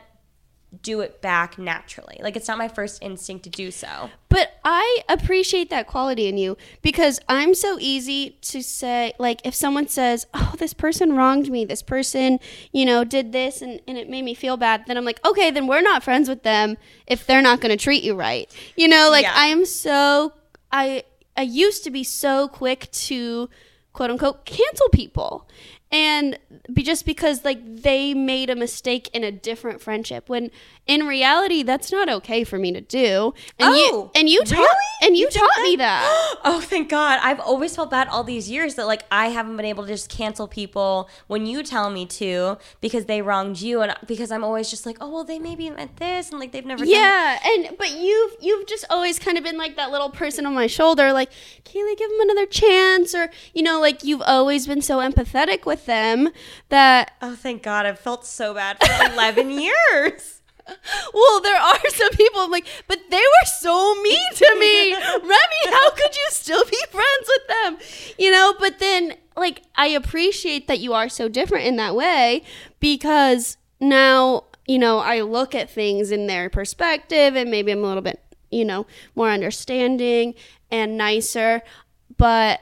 [0.81, 2.19] do it back naturally.
[2.21, 4.09] Like it's not my first instinct to do so.
[4.29, 9.53] But I appreciate that quality in you because I'm so easy to say, like, if
[9.53, 12.39] someone says, oh, this person wronged me, this person,
[12.71, 15.51] you know, did this and, and it made me feel bad, then I'm like, okay,
[15.51, 18.51] then we're not friends with them if they're not going to treat you right.
[18.75, 19.33] You know, like, Yeah.
[19.35, 20.33] I am so,
[20.71, 21.03] I,
[21.37, 23.49] I used to be so quick to
[23.93, 25.47] quote unquote cancel people.
[25.93, 26.37] And
[26.73, 30.49] be just because like they made a mistake in a different friendship when
[30.87, 33.33] in reality that's not okay for me to do.
[33.59, 34.67] And Oh, you and you taught really?
[35.03, 36.29] and you, You taught me that.
[36.45, 37.19] Oh, thank God.
[37.21, 40.09] I've always felt bad all these years that like I haven't been able to just
[40.09, 44.69] cancel people when you tell me to because they wronged you and because I'm always
[44.69, 47.77] just like, "Oh, well, they maybe meant this and like they've never done Yeah, and
[47.77, 51.13] but you've you've just always kind of been like that little person on my shoulder,
[51.13, 51.29] like
[51.63, 55.82] Kaylee, give them another chance, or you know, like you've always been so empathetic with
[55.83, 56.29] with them
[56.69, 57.85] that Oh, thank God.
[57.85, 60.41] I've felt so bad for 11 years.
[61.13, 64.93] well, there are some people I'm like, but they were so mean to me.
[65.21, 67.77] Remi, how could you still be friends with them?
[68.17, 72.43] You know, but then like I appreciate that you are so different in that way
[72.79, 77.87] because now, you know, I look at things in their perspective and maybe I'm a
[77.87, 80.33] little bit, you know, more understanding
[80.71, 81.61] and nicer,
[82.15, 82.61] but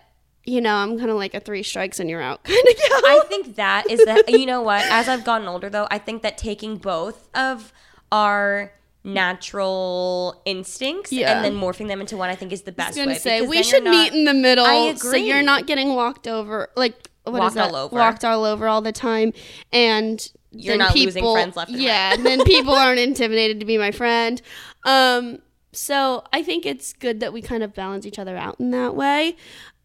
[0.52, 3.02] you know, I'm kind of like a three strikes and you're out kind of gal.
[3.06, 4.30] I think that is that.
[4.30, 4.84] You know what?
[4.86, 7.72] As I've gotten older, though, I think that taking both of
[8.12, 11.36] our natural instincts Yeah.
[11.36, 13.18] and then morphing them into one, I think is the I best was gonna way.
[13.18, 14.66] say we should not- meet in the middle.
[14.66, 17.70] I So you're not getting walked over, like what is Walked that?
[17.70, 17.96] all over.
[17.96, 19.32] walked all over all the time,
[19.72, 23.66] and You're then not losing friends left and yeah, and then people aren't intimidated to
[23.66, 24.42] be my friend.
[24.84, 25.40] Um,
[25.72, 28.96] so I think it's good that we kind of balance each other out in that
[28.96, 29.36] way.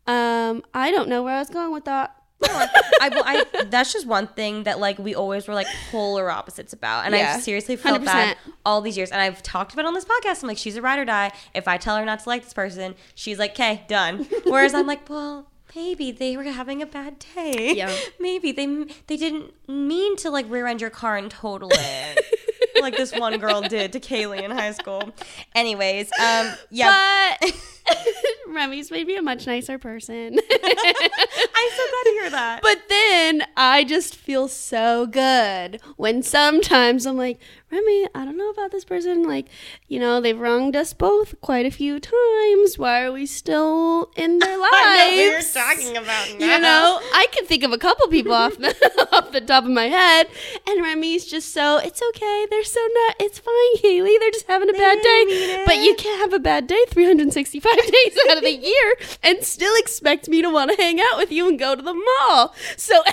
[0.06, 2.14] Um, I don't know where I was going with that.
[2.42, 7.06] I, I that's just one thing that like we always were like polar opposites about,
[7.06, 8.04] and Yeah, I've seriously felt 100%.
[8.04, 9.10] bad all these years.
[9.10, 10.42] And I've talked about it on this podcast.
[10.42, 11.32] I'm like, she's a ride or die.
[11.54, 14.26] If I tell her not to like this person, she's like, okay, done.
[14.44, 15.48] Whereas I'm like, well.
[15.74, 17.74] Maybe they were having a bad day.
[17.76, 17.94] Yeah.
[18.20, 18.66] Maybe they
[19.08, 22.24] they didn't mean to like rear end your car and total it,
[22.80, 25.10] like this one girl did to Kaylee in high school.
[25.54, 27.52] Anyways, um, yeah, But
[28.48, 30.38] Remi's made me a much nicer person.
[30.52, 32.60] I'm so glad to hear that.
[32.62, 37.38] But then I just feel so good when sometimes I'm like,
[37.70, 39.24] Remi, I don't know about this person.
[39.24, 39.48] Like,
[39.88, 42.78] you know, they've wronged us both quite a few times.
[42.78, 44.70] Why are we still in their lives?
[44.74, 46.46] I know you're talking about now.
[46.46, 49.70] You know, I can think of a couple people off the off the top of
[49.70, 50.28] my head,
[50.66, 52.46] and Remy's just so it's okay.
[52.48, 53.16] They're so not.
[53.18, 54.16] It's fine, Haley.
[54.18, 55.64] They're just having a bad day.
[55.66, 59.74] But you can't have a bad day 365 days out of the year and still
[59.76, 62.54] expect me to want to hang out with you and go to the mall.
[62.76, 63.02] So.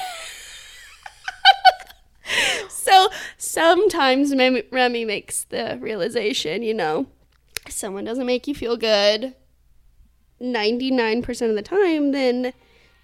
[2.69, 7.07] So sometimes Remi, Remi makes the realization, you know,
[7.69, 9.35] someone doesn't make you feel good
[10.41, 12.53] 99% of the time, then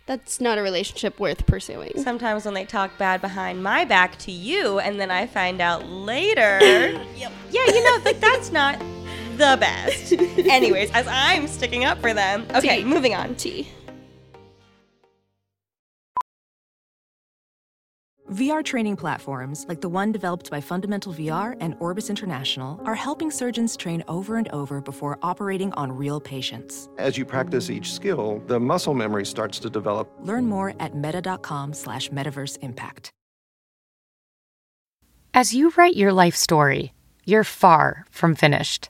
[0.06, 1.92] that's not a relationship worth pursuing.
[1.98, 5.88] Sometimes when they talk bad behind my back to you, and then I find out
[5.88, 6.60] later.
[7.16, 7.32] yep.
[7.52, 8.80] Yeah, you know, like that's not
[9.40, 10.14] the best.
[10.38, 12.46] Anyways, as I'm sticking up for them.
[12.54, 12.84] Okay, Tea.
[12.84, 13.36] moving on.
[13.36, 13.68] T.
[18.32, 23.32] VR training platforms, like the one developed by Fundamental VR and Orbis International, are helping
[23.32, 26.90] surgeons train over and over before operating on real patients.
[27.00, 30.12] As you practice each skill, the muscle memory starts to develop.
[30.22, 33.10] Learn more at meta.com slash metaverse impact.
[35.34, 36.94] As you write your life story,
[37.26, 38.90] you're far from finished.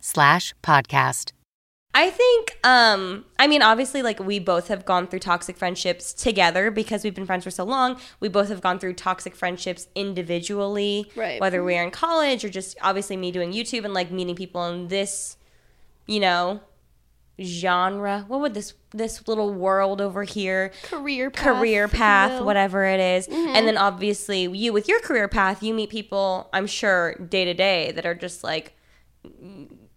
[0.00, 1.32] slash podcast.
[1.92, 6.70] I think, um, I mean, obviously, like we both have gone through toxic friendships together
[6.70, 7.98] because we've been friends for so long.
[8.20, 11.40] We both have gone through toxic friendships individually, Right.
[11.40, 14.64] Whether we are in college or just obviously me doing YouTube and like meeting people
[14.66, 15.36] in this,
[16.06, 16.60] you know,
[17.42, 18.24] genre.
[18.28, 20.72] What would this this little world over here?
[20.82, 22.32] Career path, career path.
[22.32, 22.44] Mm-hmm.
[22.44, 23.28] whatever it is.
[23.28, 27.54] And then obviously you with your career path, you meet people, I'm sure, day to
[27.54, 28.76] day that are just like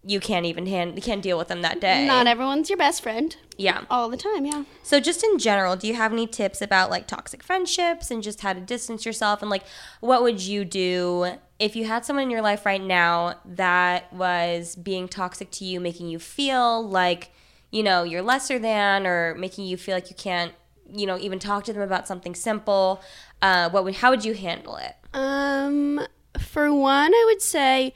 [0.06, 2.06] you can't even hand you can't deal with them that day.
[2.06, 3.84] Not everyone's your best friend yeah.
[3.90, 4.64] all the time, yeah.
[4.82, 8.40] So just in general, do you have any tips about like toxic friendships and just
[8.40, 9.64] how to distance yourself and like
[10.00, 14.76] what would you do if you had someone in your life right now that was
[14.76, 17.30] being toxic to you, making you feel like,
[17.74, 20.52] you know, you're lesser than or making you feel like you can't,
[20.88, 23.02] you know, even talk to them about something simple?
[23.42, 24.94] Uh, what would how would you handle it?
[25.12, 26.00] Um,
[26.38, 27.92] for one, I would say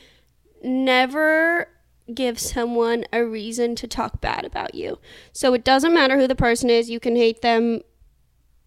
[0.65, 1.69] never
[2.13, 4.99] give someone a reason to talk bad about you.
[5.33, 7.83] So it doesn't matter who the person is, you can hate them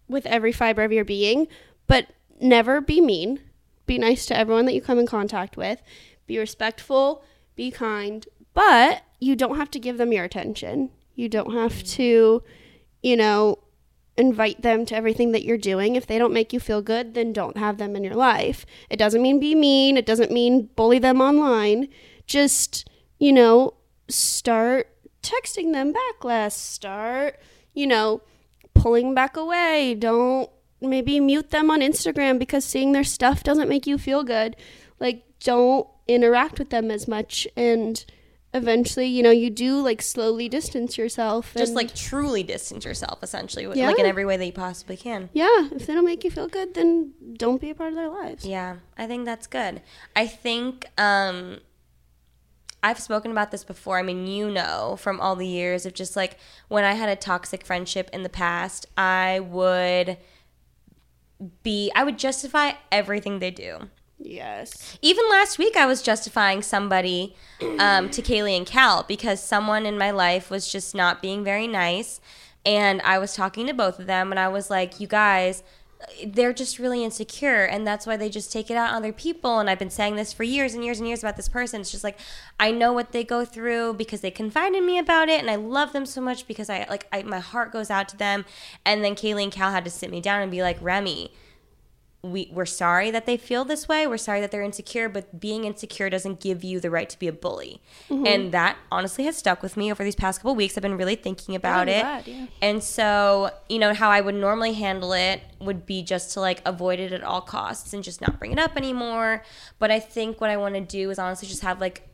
[0.08, 1.46] with every fiber of your being,
[1.86, 2.06] but
[2.40, 3.40] never be mean.
[3.84, 5.82] Be nice to everyone that you come in contact with.
[6.26, 7.22] Be respectful,
[7.54, 10.88] be kind, but you don't have to give them your attention.
[11.14, 12.42] You don't have to,
[13.02, 13.58] you know,
[14.16, 15.96] invite them to everything that you're doing.
[15.96, 18.66] If they don't make you feel good, then don't have them in your life.
[18.90, 21.88] It doesn't mean be mean, it doesn't mean bully them online.
[22.26, 23.74] Just, you know,
[24.08, 24.88] start
[25.22, 26.56] texting them back less.
[26.56, 27.38] Start,
[27.72, 28.22] you know,
[28.74, 29.94] pulling back away.
[29.98, 34.56] Don't maybe mute them on Instagram because seeing their stuff doesn't make you feel good.
[35.00, 37.46] Like, don't interact with them as much.
[37.56, 38.04] And
[38.54, 41.54] eventually, you know, you do like slowly distance yourself.
[41.56, 43.86] Just like truly distance yourself, essentially, Yeah.
[43.88, 45.30] like in every way that you possibly can.
[45.32, 48.08] yeah, if they don't make you feel good, then don't be a part of their
[48.10, 48.44] lives.
[48.44, 49.80] Yeah, I think that's good.
[50.14, 51.60] I think um,
[52.82, 53.98] I've spoken about this before.
[53.98, 56.36] I mean, you know, from all the years of just like
[56.68, 60.18] when I had a toxic friendship in the past, I would
[61.62, 63.88] be, I would justify everything they do.
[64.24, 64.98] Yes.
[65.02, 67.34] Even last week, I was justifying somebody
[67.78, 71.66] um, to Kaylee and Cal because someone in my life was just not being very
[71.66, 72.20] nice.
[72.64, 75.64] And I was talking to both of them, and I was like, you guys,
[76.24, 79.58] they're just really insecure, and that's why they just take it out on other people.
[79.58, 81.80] And I've been saying this for years and years and years about this person.
[81.80, 82.18] It's just like,
[82.60, 85.56] I know what they go through because they confide in me about it, and I
[85.56, 88.44] love them so much because I, like, I, my heart goes out to them.
[88.84, 91.32] And then Kaylee and Cal had to sit me down and be like, Remi,
[92.24, 94.06] we we're sorry that they feel this way.
[94.06, 97.26] We're sorry that they're insecure, but being insecure doesn't give you the right to be
[97.26, 97.82] a bully.
[98.08, 98.26] Mm-hmm.
[98.26, 100.78] And that honestly has stuck with me over these past couple weeks.
[100.78, 102.02] I've been really thinking about it.
[102.02, 102.46] glad, yeah.
[102.60, 106.62] And so, you know, how I would normally handle it would be just to like
[106.64, 109.42] avoid it at all costs and just not bring it up anymore.
[109.80, 112.08] But I think what I want to do is honestly just have like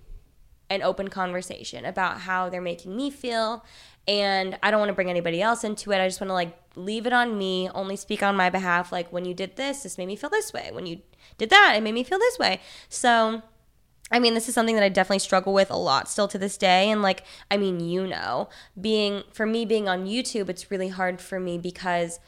[0.71, 3.65] an open conversation about how they're making me feel
[4.09, 6.01] and I don't want to bring anybody else into it.
[6.01, 9.13] I just want to like leave it on me, only speak on my behalf like
[9.13, 10.71] when you did this, this made me feel this way.
[10.73, 11.01] When you
[11.37, 12.61] did that, it made me feel this way.
[12.89, 13.43] So
[14.11, 16.57] I mean, this is something that I definitely struggle with a lot still to this
[16.57, 16.91] day.
[16.91, 18.49] And like, I mean, you know,
[18.81, 22.19] being for me being on YouTube, it's really hard for me because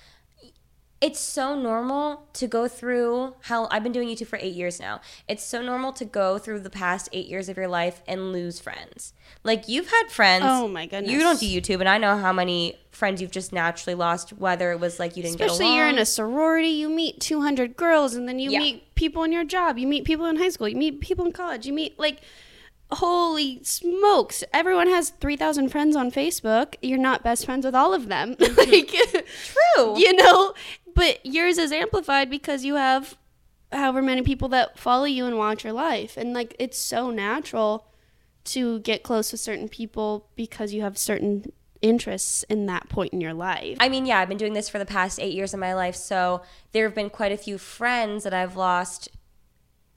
[1.01, 5.01] it's so normal to go through hell I've been doing YouTube for eight years now.
[5.29, 8.61] It's so normal to go through the past eight years of your life and lose
[8.61, 9.15] friends.
[9.43, 10.45] Like you've had friends.
[10.47, 11.11] Oh, my goodness.
[11.11, 14.35] You don't do YouTube, and I know how many friends you've just naturally lost.
[14.35, 15.77] Whether it was like you didn't get Especially along.
[15.79, 18.59] you're in a sorority, you meet 200 girls, and then you Yeah.
[18.59, 21.33] meet people in your job, you meet people in high school, you meet people in
[21.33, 22.19] college, you meet like,
[22.93, 26.75] holy smokes, everyone has 3,000 friends on Facebook.
[26.83, 28.37] You're not best friends with all of them.
[28.51, 28.71] Mm-hmm.
[28.71, 28.89] like,
[29.77, 29.95] True.
[29.99, 30.55] you know,
[31.01, 33.17] but yours is amplified because you have
[33.73, 36.19] however many people that follow you and watch your life.
[36.19, 37.87] And like, it's so natural
[38.45, 43.21] to get close with certain people because you have certain interests in that point in
[43.23, 43.79] your life.
[43.81, 45.97] I mean, yeah, I've been doing this for the past eight years of my life,
[45.97, 49.09] so there have been quite a few friends that I've lost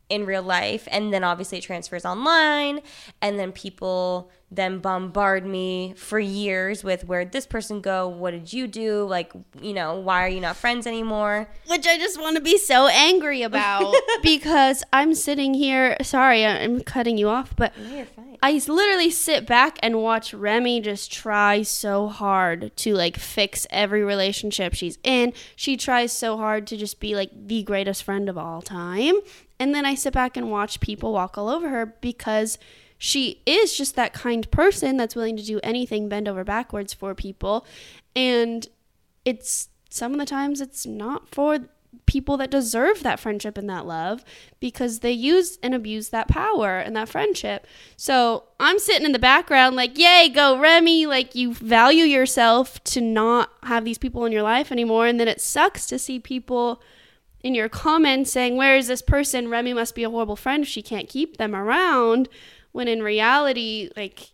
[0.08, 2.80] in real life, and then obviously it transfers online,
[3.22, 8.08] and then people then bombard me for years with where'd this person go?
[8.08, 9.06] What did you do?
[9.06, 11.48] Like, you know, why are you not friends anymore?
[11.68, 15.98] which I just want to be so angry about because I'm sitting here.
[16.02, 18.38] Sorry, I'm cutting you off, but fine.
[18.44, 24.04] I literally sit back and watch Remi just try so hard to like fix every
[24.04, 25.34] relationship she's in.
[25.56, 29.16] She tries so hard to just be like the greatest friend of all time.
[29.60, 32.58] And then I sit back and watch people walk all over her because
[33.04, 37.14] she is just that kind person that's willing to do anything, bend over backwards for
[37.14, 37.66] people.
[38.16, 38.66] And
[39.26, 41.60] it's some of the times it's not for
[42.06, 44.24] people that deserve that friendship and that love
[44.62, 47.68] because they use and abuse that power and that friendship.
[47.98, 51.06] So I'm sitting in the background like, yay, go Remi.
[51.06, 55.08] Like you value yourself to not have these people in your life anymore.
[55.08, 56.82] And then it sucks to see people
[57.42, 59.50] in your comments saying, Where is this person?
[59.50, 62.30] Remi must be a horrible friend if she can't keep them around.
[62.74, 64.32] When in reality, like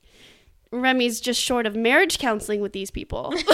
[0.71, 3.33] Remi's just short of marriage counseling with these people.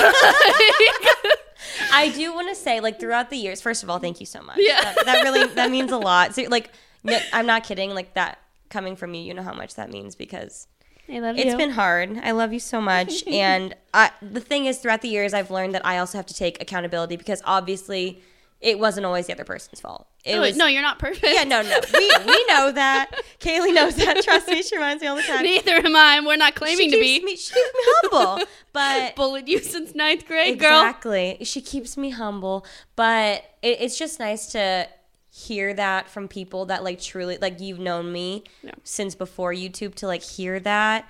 [1.92, 4.42] I do want to say, like, throughout the years, first of all, thank you so
[4.42, 4.58] much.
[4.60, 4.82] Yeah.
[4.82, 6.36] That, that really, that means a lot.
[6.36, 6.72] So, like,
[7.04, 7.94] no, I'm not kidding.
[7.94, 10.68] Like, that coming from you, you know how much that means because
[11.10, 11.58] I love It's you.
[11.58, 12.20] been hard.
[12.22, 13.26] I love you so much.
[13.28, 16.34] and I, the thing is, throughout the years, I've learned that I also have to
[16.34, 18.22] take accountability because obviously
[18.66, 20.08] it wasn't always the other person's fault.
[20.24, 21.24] It Oh, was, no, you're not perfect.
[21.32, 21.80] yeah, no, no.
[21.94, 23.12] We, we know that.
[23.40, 24.24] Kaylee knows that.
[24.24, 24.64] Trust me.
[24.64, 25.44] She reminds me all the time.
[25.44, 26.20] Neither am I.
[26.26, 27.24] We're not claiming she to be.
[27.24, 28.46] Me, she keeps me humble.
[28.74, 30.82] But Bullied you since ninth grade, girl.
[30.82, 31.38] Exactly.
[31.44, 34.90] She keeps me humble, but it, it's just nice to
[35.30, 38.44] hear that from people that like truly like you've known me
[38.84, 41.08] since before YouTube to like hear that.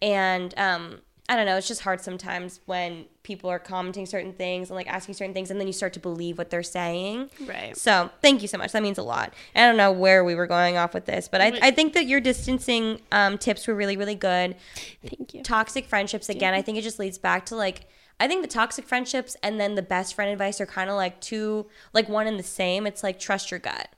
[0.00, 4.68] And um I don't know, it's just hard sometimes when people are commenting certain things
[4.68, 7.30] and like asking certain things and then you start to believe what they're saying.
[7.46, 7.76] Right.
[7.76, 8.72] So thank you so much.
[8.72, 9.32] That means a lot.
[9.54, 12.06] I don't know where we were going off with this, but I, I think that
[12.06, 14.56] your distancing um, tips were really, really good
[15.04, 15.42] Thank you.
[15.42, 17.88] toxic friendships again i think it just leads back to like
[18.20, 21.20] i think the toxic friendships and then the best friend advice are kind of like
[21.20, 23.88] two like one and the same it's like trust your gut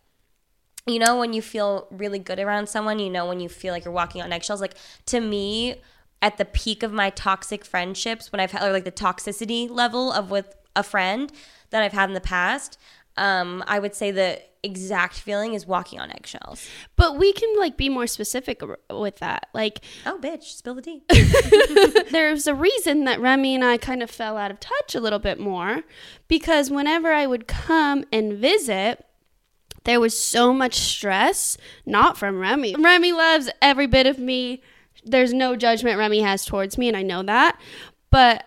[0.86, 3.84] you know when you feel really good around someone you know when you feel like
[3.84, 4.74] you're walking on eggshells like
[5.06, 5.76] to me
[6.24, 10.10] at the peak of my toxic friendships when i've had or like the toxicity level
[10.10, 11.32] of with a friend
[11.70, 12.78] that I've had in the past,
[13.16, 16.66] um, I would say the exact feeling is walking on eggshells.
[16.96, 19.48] But we can like be more specific with that.
[19.52, 21.02] Like Oh, bitch, spill the tea.
[22.10, 25.18] there's a reason that Remi and I kind of fell out of touch a little
[25.18, 25.82] bit more
[26.28, 29.04] because whenever I would come and visit,
[29.84, 32.74] there was so much stress, not from Remi.
[32.78, 34.62] Remi loves every bit of me.
[35.04, 37.60] There's no judgment Remi has towards me, and I know that.
[38.10, 38.44] But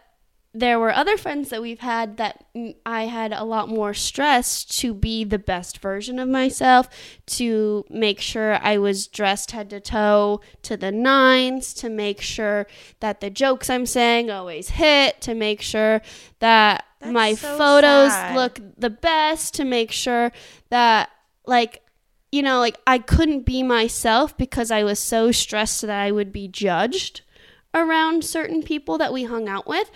[0.53, 2.45] there were other friends that we've had that
[2.83, 6.89] I had a lot more stress to be the best version of myself,
[7.27, 12.65] to make sure I was dressed head to toe to the nines, to make sure
[13.01, 16.01] that the jokes I'm saying always hit, to make sure
[16.39, 18.35] that That's my so photos sad.
[18.35, 20.31] look the best, to make sure
[20.69, 21.09] that,
[21.45, 21.83] like,
[22.31, 26.31] you know, like I couldn't be myself because I was so stressed that I would
[26.31, 27.21] be judged
[27.73, 29.89] around certain people that we hung out with,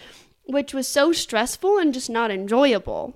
[0.45, 3.15] which was so stressful and just not enjoyable.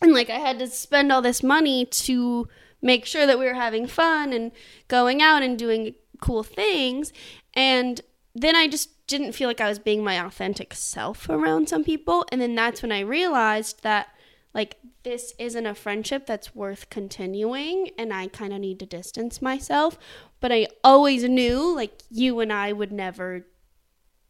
[0.00, 2.48] And like I had to spend all this money to
[2.82, 4.50] make sure that we were having fun and
[4.88, 7.12] going out and doing cool things.
[7.54, 8.00] And
[8.34, 12.24] then I just didn't feel like I was being my authentic self around some people.
[12.32, 14.08] And then that's when I realized that
[14.54, 19.40] like this isn't a friendship that's worth continuing and I kind of need to distance
[19.42, 19.98] myself.
[20.40, 23.46] But I always knew like you and I would never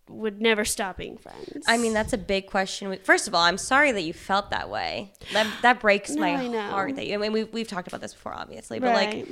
[0.09, 1.65] would never stop being friends.
[1.67, 2.97] I mean, that's a big question.
[3.03, 5.13] First of all, I'm sorry that you felt that way.
[5.33, 6.61] That that breaks No, my I know.
[6.71, 6.97] heart.
[6.97, 9.15] That you, I mean, we've we've talked about this before, obviously, but Right.
[9.17, 9.27] like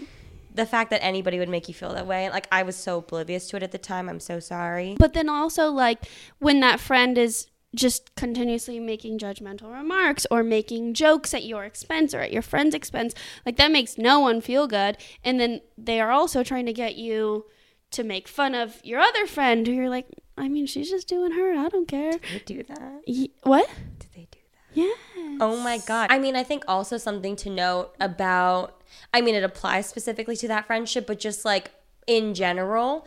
[0.55, 3.47] the fact that anybody would make you feel that way, like I was so oblivious
[3.51, 4.09] to it at the time.
[4.09, 4.97] I'm so sorry.
[4.99, 6.07] But then also, like,
[6.41, 12.13] when that friend is just continuously making judgmental remarks or making jokes at your expense
[12.15, 13.15] or at your friend's expense,
[13.47, 14.97] like, that makes no one feel good.
[15.25, 17.47] And then they are also trying to get you
[17.93, 20.07] to make fun of your other friend who you're like,
[20.37, 21.53] I mean, she's just doing her.
[21.53, 22.13] I don't care.
[22.13, 23.03] They do that.
[23.07, 23.69] Y- what?
[23.99, 24.81] Did they do that?
[24.81, 25.37] Yeah.
[25.41, 26.11] Oh my god.
[26.11, 28.81] I mean, I think also something to note about
[29.15, 31.71] I mean, it applies specifically to that friendship, but just like
[32.07, 33.07] in general,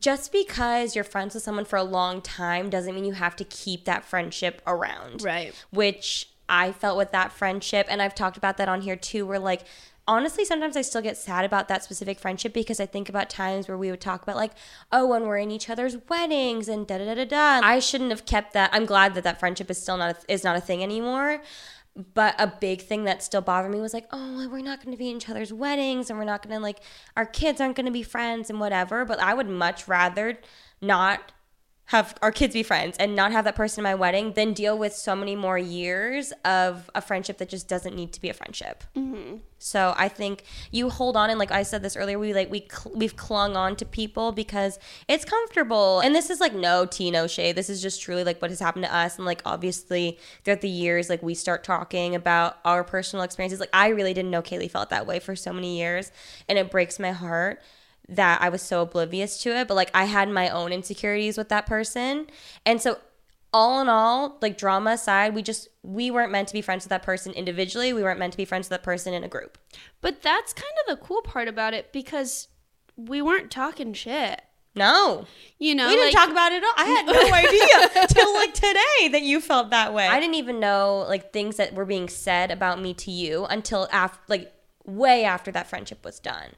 [0.00, 3.44] just because you're friends with someone for a long time doesn't mean you have to
[3.44, 5.22] keep that friendship around.
[5.22, 5.54] Right.
[5.70, 9.38] Which I felt with that friendship and I've talked about that on here too where
[9.38, 9.62] like
[10.08, 13.66] honestly sometimes I still get sad about that specific friendship because I think about times
[13.66, 14.52] where we would talk about like
[14.92, 17.66] oh when we're in each other's weddings and da da da da da.
[17.66, 18.70] I shouldn't have kept that.
[18.72, 21.42] I'm glad that that friendship is still not a, is not a thing anymore.
[22.14, 24.98] But a big thing that still bothered me was like, oh, we're not going to
[24.98, 26.80] be in each other's weddings and we're not going to like,
[27.16, 29.04] our kids aren't going to be friends and whatever.
[29.06, 30.38] But I would much rather
[30.82, 31.32] not
[31.86, 34.76] have our kids be friends and not have that person in my wedding than deal
[34.76, 38.34] with so many more years of a friendship that just doesn't need to be a
[38.34, 38.82] friendship.
[38.96, 39.36] Mm-hmm.
[39.58, 42.66] So I think you hold on and like I said this earlier, we like we
[42.68, 46.00] cl- we've clung on to people because it's comfortable.
[46.00, 47.56] And this is like no tea, no shade.
[47.56, 49.16] This is just truly like what has happened to us.
[49.16, 53.60] And like obviously throughout the years, like we start talking about our personal experiences.
[53.60, 56.10] Like I really didn't know Kaylee felt that way for so many years,
[56.48, 57.62] and it breaks my heart
[58.08, 59.68] that I was so oblivious to it.
[59.68, 62.26] But like I had my own insecurities with that person,
[62.64, 62.98] and so
[63.52, 66.90] all in all, like drama aside, we just we weren't meant to be friends with
[66.90, 67.92] that person individually.
[67.92, 69.56] We weren't meant to be friends with that person in a group.
[70.00, 72.48] But that's kind of the cool part about it because
[72.96, 74.42] we weren't talking shit.
[74.74, 75.24] No,
[75.58, 76.74] You know, we didn't like- talk about it at all.
[76.76, 80.06] I had no idea till like today that you felt that way.
[80.06, 83.88] I didn't even know like things that were being said about me to you until
[83.90, 84.52] after, like
[84.84, 86.50] way after that friendship was done.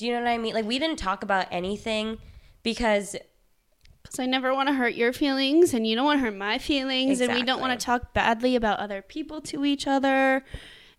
[0.00, 0.54] Do you know what I mean?
[0.54, 2.16] Like we didn't talk about anything
[2.62, 3.14] because
[4.02, 6.56] Because I never want to hurt your feelings and you don't want to hurt my
[6.56, 7.20] feelings.
[7.20, 10.42] And we don't want to talk badly about other people to each other.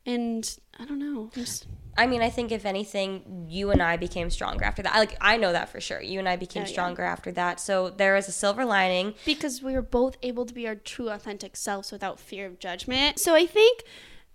[0.05, 1.31] And I don't know.
[1.33, 1.65] Just,
[1.97, 4.93] I mean, I think if anything, you and I became stronger after that.
[4.93, 5.99] I, like I know that for sure.
[5.99, 6.69] You and I became yeah.
[6.69, 7.59] stronger after that.
[7.59, 9.15] So there is a silver lining.
[9.25, 13.17] because we were both able to be our true, authentic selves without fear of judgment.
[13.17, 13.81] So I think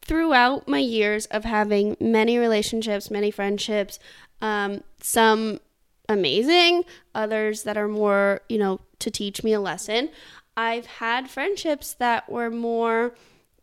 [0.02, 3.98] throughout my years of having many relationships, many friendships,
[4.40, 5.60] um, some
[6.08, 6.84] amazing,
[7.14, 10.10] others that are more, you know, to teach me a lesson,
[10.56, 13.14] I've had friendships that were more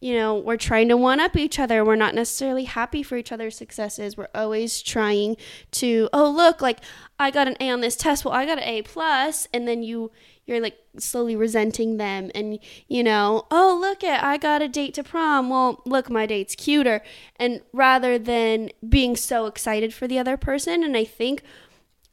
[0.03, 1.85] you know, we're trying to one up each other.
[1.85, 4.17] We're not necessarily happy for each other's successes.
[4.17, 5.37] We're always trying
[5.71, 6.79] to, oh look, like
[7.17, 8.25] I got an A on this test.
[8.25, 10.11] Well, I got an A plus, and then you
[10.45, 14.93] you're like slowly resenting them, and you know, oh look at I got a date
[14.95, 15.49] to prom.
[15.49, 17.01] Well, look, my date's cuter,
[17.37, 21.43] and rather than being so excited for the other person, and I think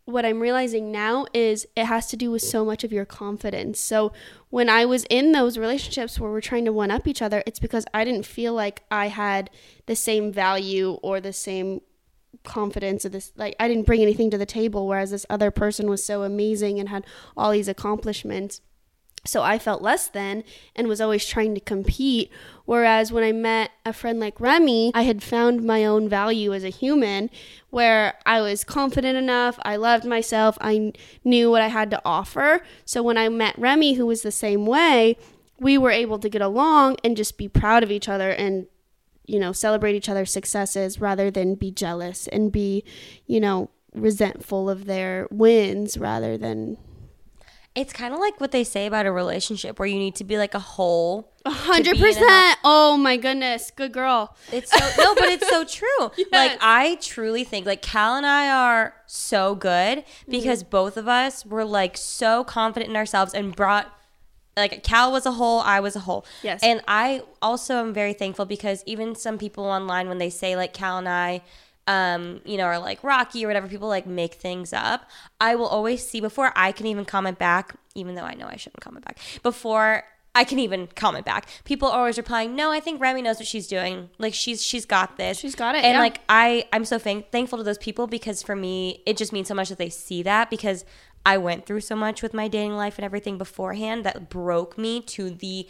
[0.04, 3.78] what I'm realizing now is it has to do with so much of your confidence.
[3.80, 4.12] So
[4.48, 7.60] when I was in those relationships where we're trying to one up each other, it's
[7.60, 9.50] because I didn't feel like I had
[9.86, 11.80] the same value or the same
[12.44, 15.90] confidence of this like I didn't bring anything to the table whereas this other person
[15.90, 17.04] was so amazing and had
[17.36, 18.60] all these accomplishments
[19.26, 22.30] So I felt less than and was always trying to compete.
[22.64, 26.64] Whereas when I met a friend like Remi, I had found my own value as
[26.64, 27.28] a human
[27.68, 32.62] where I was confident enough, I loved myself, I knew what I had to offer.
[32.86, 35.18] So when I met Remi, who was the same way,
[35.58, 38.66] we were able to get along and just be proud of each other and
[39.30, 42.82] you know celebrate each other's successes rather than be jealous and be
[43.26, 46.76] you know resentful of their wins rather than
[47.76, 50.36] It's kind of like what they say about a relationship where you need to be
[50.36, 51.32] like a whole.
[51.44, 52.58] A hundred be in a health- percent.
[52.64, 54.36] Oh my goodness, good girl.
[54.52, 56.10] It's so no, but it's so true.
[56.32, 60.70] Like I truly think like Cal and I are so good because mm-hmm.
[60.70, 63.86] both of us were like so confident in ourselves and brought
[64.56, 66.24] like Cal was a whole, I was a whole.
[66.42, 66.60] Yes.
[66.62, 70.72] And I also am very thankful because even some people online when they say like
[70.72, 71.42] Cal and I
[71.86, 75.08] um, you know, are like Rocky or whatever, people like make things up.
[75.40, 78.56] I will always see before I can even comment back, even though I know I
[78.56, 81.48] shouldn't comment back, before I can even comment back.
[81.64, 84.10] People are always replying, "No, I think Remi knows what she's doing.
[84.18, 85.38] Like she's she's got this.
[85.38, 85.98] She's got it, And yeah.
[86.00, 89.48] like I I'm so thank- thankful to those people because for me it just means
[89.48, 90.84] so much that they see that because
[91.24, 95.00] I went through so much with my dating life and everything beforehand that broke me
[95.02, 95.68] to the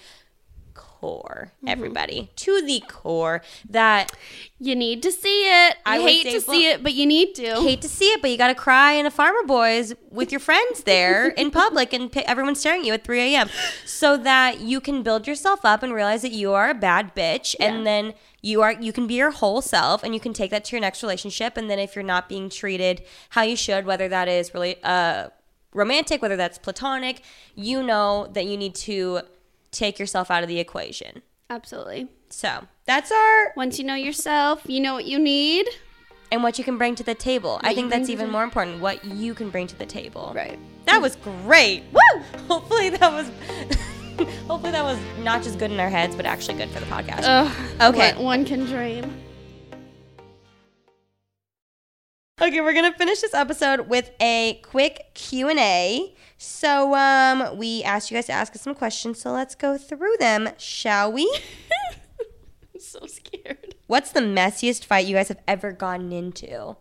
[0.74, 1.52] core.
[1.58, 1.68] Mm-hmm.
[1.68, 4.12] Everybody to the core that
[4.58, 5.76] You need to see it.
[5.84, 7.60] I would hate to see it, but you need to.
[7.60, 10.40] hate to see it, but you got to cry in a Farmer Boys with your
[10.40, 13.48] friends there in public and p- everyone's staring at you at 3 a.m.
[13.84, 17.54] so that you can build yourself up and realize that you are a bad bitch
[17.58, 20.64] and then you are you can be your whole self and you can take that
[20.64, 24.08] to your next relationship and then if you're not being treated how you should whether
[24.08, 25.28] that is really uh
[25.74, 27.22] romantic whether that's platonic
[27.54, 29.20] you know that you need to
[29.70, 32.08] take yourself out of the equation Absolutely.
[32.28, 35.66] so that's our Once you know yourself, you know what you need.
[36.32, 37.60] and what you can bring to the table.
[37.62, 38.80] I think that's even the- more important.
[38.80, 40.32] What you can bring to the table.
[40.34, 40.58] Right.
[40.86, 41.84] That was great.
[41.92, 42.22] Woo!
[42.48, 43.30] Hopefully that was.
[44.48, 47.22] hopefully that was not just good in our heads, but actually good for the podcast.
[47.24, 47.94] Ugh.
[47.94, 48.12] Okay.
[48.14, 49.19] One, one can dream.
[52.42, 56.14] Okay, we're gonna finish this episode with a quick Q and A.
[56.38, 60.16] So, um, we asked you guys to ask us some questions, so let's go through
[60.18, 61.24] them, shall we?
[62.74, 63.74] I'm so scared.
[63.88, 66.76] What's the messiest fight you guys have ever gotten into?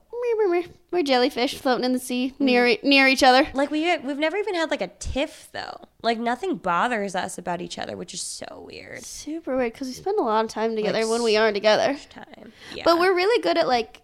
[0.92, 3.48] We're jellyfish floating in the sea near e- near each other.
[3.54, 5.82] Like we we've never even had like a tiff though.
[6.02, 9.04] Like nothing bothers us about each other, which is so weird.
[9.04, 11.98] Super weird because we spend a lot of time together when we are together.
[12.10, 12.84] Time, yeah.
[12.86, 14.02] But we're really good at like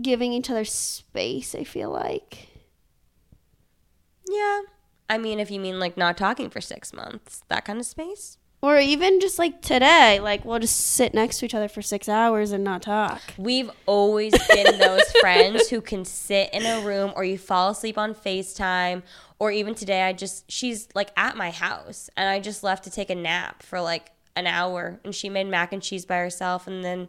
[0.00, 1.54] giving each other space.
[1.54, 2.48] I feel like.
[4.28, 4.60] Yeah.
[5.10, 8.38] I mean, if you mean like not talking for six months, that kind of space.
[8.60, 12.08] Or even just like today, like we'll just sit next to each other for six
[12.08, 13.22] hours and not talk.
[13.36, 17.96] We've always been those friends who can sit in a room or you fall asleep
[17.96, 19.02] on FaceTime.
[19.38, 22.90] Or even today, I just, she's like at my house and I just left to
[22.90, 26.66] take a nap for like an hour and she made mac and cheese by herself
[26.66, 27.08] and then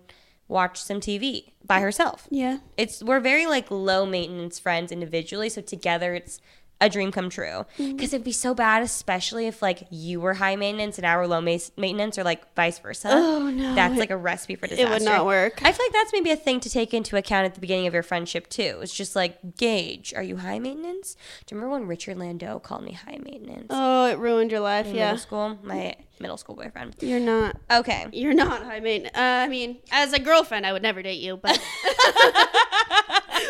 [0.50, 2.28] watched some TV by herself.
[2.30, 2.58] Yeah.
[2.76, 5.48] It's, we're very like low maintenance friends individually.
[5.48, 6.42] So together it's,
[6.82, 7.96] a dream come true Mm-hmm.
[7.96, 11.28] because it'd be so bad especially if like you were high maintenance and I were
[11.28, 13.76] low ma- maintenance or like vice versa Oh, no.
[13.76, 15.62] that's like a recipe for disaster It would not work.
[15.64, 17.94] I feel like that's maybe a thing to take into account at the beginning of
[17.94, 18.80] your friendship too.
[18.82, 21.16] It's just like gauge: Are you high maintenance?
[21.46, 24.86] Do you remember when Richard Landau called me high maintenance Oh, it ruined your life.
[24.88, 25.06] in Yeah.
[25.08, 25.58] middle school?
[25.64, 26.96] My middle school boyfriend.
[27.02, 27.56] You're not.
[27.72, 28.06] Okay.
[28.12, 29.16] You're not high maintenance.
[29.18, 31.60] Uh, I mean, as a girlfriend, I would never date you, but.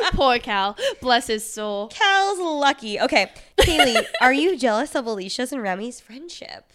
[0.14, 0.76] Poor Cal.
[1.02, 1.88] Bless his soul.
[1.90, 3.00] Cal's lucky.
[3.00, 6.74] Okay, Kaylee, are you jealous of Alisha's and Remi's friendship?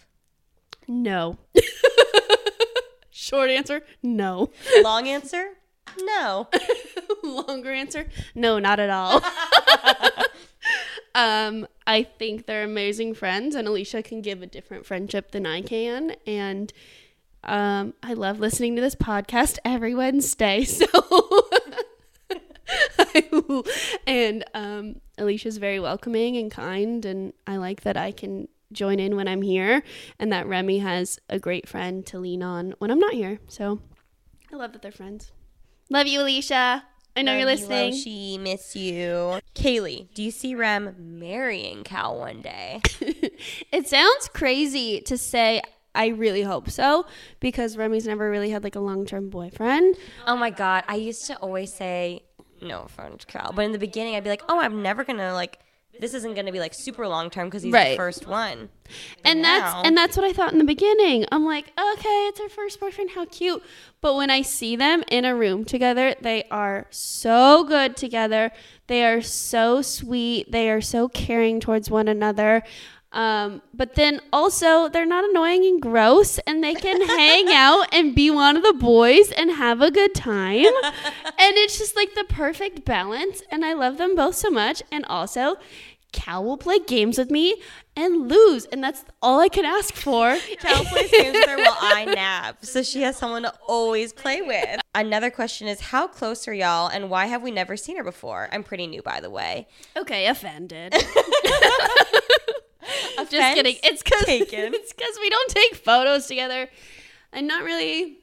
[0.86, 1.38] No.
[3.10, 4.50] Short answer no.
[4.82, 5.54] Long answer:
[6.02, 6.48] No.
[7.22, 9.22] Longer answer no, not at all.
[11.14, 15.62] um, I think they're amazing friends, and Alicia can give a different friendship than I
[15.62, 16.16] can.
[16.26, 16.72] And
[17.44, 20.64] um, I love listening to this podcast every Wednesday.
[20.64, 20.86] So.
[24.06, 29.16] and um, Alisha's very welcoming and kind, and I like that I can join in
[29.16, 29.82] when I'm here,
[30.18, 33.38] and that Remi has a great friend to lean on when I'm not here.
[33.48, 33.80] So
[34.52, 35.32] I love that they're friends.
[35.90, 36.84] Love you, Alicia.
[37.16, 37.94] I know you're listening.
[37.94, 39.38] She miss you.
[39.54, 42.80] Kaylee, do you see Rem marrying Cal one day?
[43.70, 45.62] it sounds crazy to say.
[45.96, 47.06] I really hope so
[47.38, 49.96] because Remi's never really had like a long term boyfriend.
[50.26, 52.24] Oh my god, I used to always say
[52.62, 55.58] no offense, Cal, but in the beginning I'd be like, oh, I'm never gonna like.
[56.00, 57.90] This isn't gonna be like super long term because he's Right.
[57.90, 58.68] the first one.
[59.24, 61.24] and now- that's and that's what I thought in the beginning.
[61.30, 63.62] I'm like, okay, it's her first boyfriend, how cute.
[64.00, 68.50] But when I see them in a room together, they are so good together.
[68.88, 70.50] They are so sweet.
[70.50, 72.64] They are so caring towards one another.
[73.14, 78.14] Um, but then also they're not annoying and gross and they can hang out and
[78.14, 80.66] be one of the boys and have a good time.
[80.84, 83.42] and it's just like the perfect balance.
[83.50, 84.82] And I love them both so much.
[84.90, 85.56] And also,
[86.10, 87.56] Cal will play games with me
[87.96, 88.64] and lose.
[88.66, 90.36] And that's all I can ask for.
[90.58, 94.40] Cal plays games with her while I nap, so she has someone to always play
[94.40, 94.80] with.
[94.94, 98.48] Another question is how close are y'all, and why have we never seen her before?
[98.52, 99.66] I'm pretty new, by the way.
[99.96, 100.94] Okay, offended.
[103.18, 103.76] I'm just kidding.
[103.82, 106.68] It's because it's because we don't take photos together,
[107.32, 108.18] and not really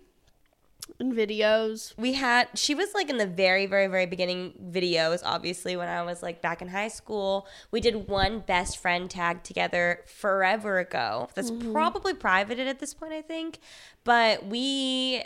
[0.99, 1.97] in videos.
[1.97, 6.03] We had she was like in the very very very beginning videos obviously when I
[6.03, 7.47] was like back in high school.
[7.71, 11.29] We did one best friend tag together forever ago.
[11.33, 11.71] That's mm-hmm.
[11.71, 13.59] probably privated at this point I think.
[14.03, 15.23] But we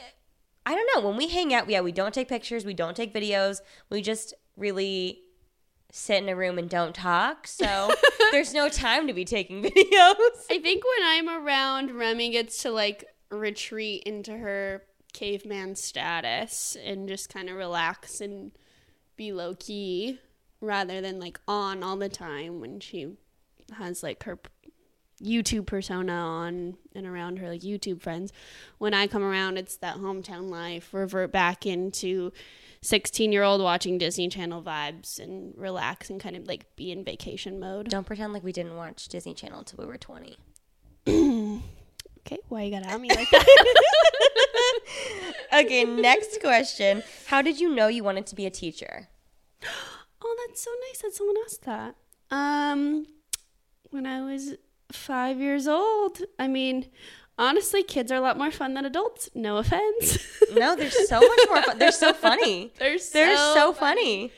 [0.66, 3.14] I don't know, when we hang out, yeah, we don't take pictures, we don't take
[3.14, 3.62] videos.
[3.92, 5.22] We just really
[5.92, 7.48] sit in a room and don't talk.
[7.48, 7.66] So
[8.32, 10.46] there's no time to be taking videos.
[10.50, 17.08] I think when I'm around, Remi gets to like retreat into her caveman status and
[17.08, 18.52] just kind of relax and
[19.16, 20.20] be low key
[20.62, 23.14] rather than like on all the time when she
[23.78, 24.38] has like her
[25.24, 28.32] YouTube persona on and around her like YouTube friends.
[28.78, 32.32] When I come around, it's that hometown life, revert back into
[32.82, 37.04] 16 year old watching Disney Channel vibes and relax and kind of like be in
[37.04, 37.90] vacation mode.
[37.90, 40.38] Don't pretend like we didn't watch Disney Channel until we were 20.
[42.28, 43.46] Okay, why you gotta at me like that?
[45.54, 47.04] Okay, next question.
[47.28, 49.10] How did you know you wanted to be a teacher?
[50.28, 51.96] Oh, that's so nice that someone asked that.
[52.32, 53.06] Um,
[53.92, 54.56] when I was
[54.92, 56.88] five years old, I mean,
[57.38, 59.30] honestly, kids are a lot more fun than adults.
[59.34, 60.32] No offense.
[60.54, 61.80] No, they're so much more fun.
[61.80, 62.72] They're so funny.
[62.80, 64.32] They're They're so so funny.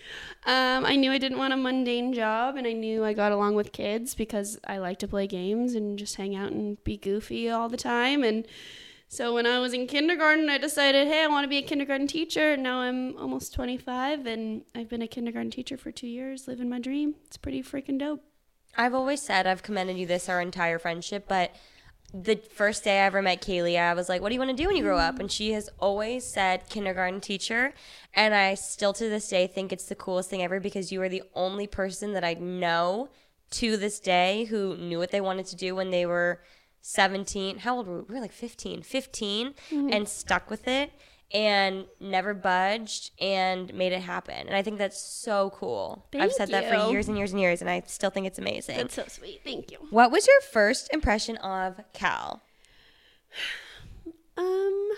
[0.48, 3.56] Um, I knew I didn't want a mundane job, and I knew I got along
[3.56, 7.50] with kids because I like to play games and just hang out and be goofy
[7.50, 8.24] all the time.
[8.24, 8.48] And
[9.10, 12.08] so when I was in kindergarten, I decided, hey, I want to be a kindergarten
[12.08, 12.56] teacher.
[12.58, 16.80] Now I'm almost 25, and I've been a kindergarten teacher for two years, living my
[16.80, 17.16] dream.
[17.26, 18.24] It's pretty freaking dope.
[18.78, 21.52] I've always said I've commended you this our entire friendship, but
[22.14, 24.64] the first day I ever met Kaylee, I was like, "What do you want to
[24.64, 27.74] do when you grow up?" And she has always said kindergarten teacher,
[28.14, 31.10] and I still to this day think it's the coolest thing ever because you are
[31.10, 33.10] the only person that I know
[33.50, 36.42] to this day who knew what they wanted to do when they were
[36.82, 37.60] 17.
[37.60, 38.06] How old were we?
[38.10, 39.90] We were like 15, 15 mm-hmm.
[39.92, 40.92] and stuck with it
[41.34, 44.48] and never budged and made it happen.
[44.48, 46.06] And I think that's so cool.
[46.14, 48.40] I've Thank said that for years and years and years and I still think it's
[48.40, 48.78] amazing.
[48.78, 49.42] That's so sweet.
[49.44, 49.80] Thank you.
[49.90, 52.42] What was your first impression of Cal?
[54.40, 54.92] Um,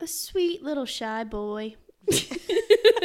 [0.00, 1.74] a sweet little shy boy.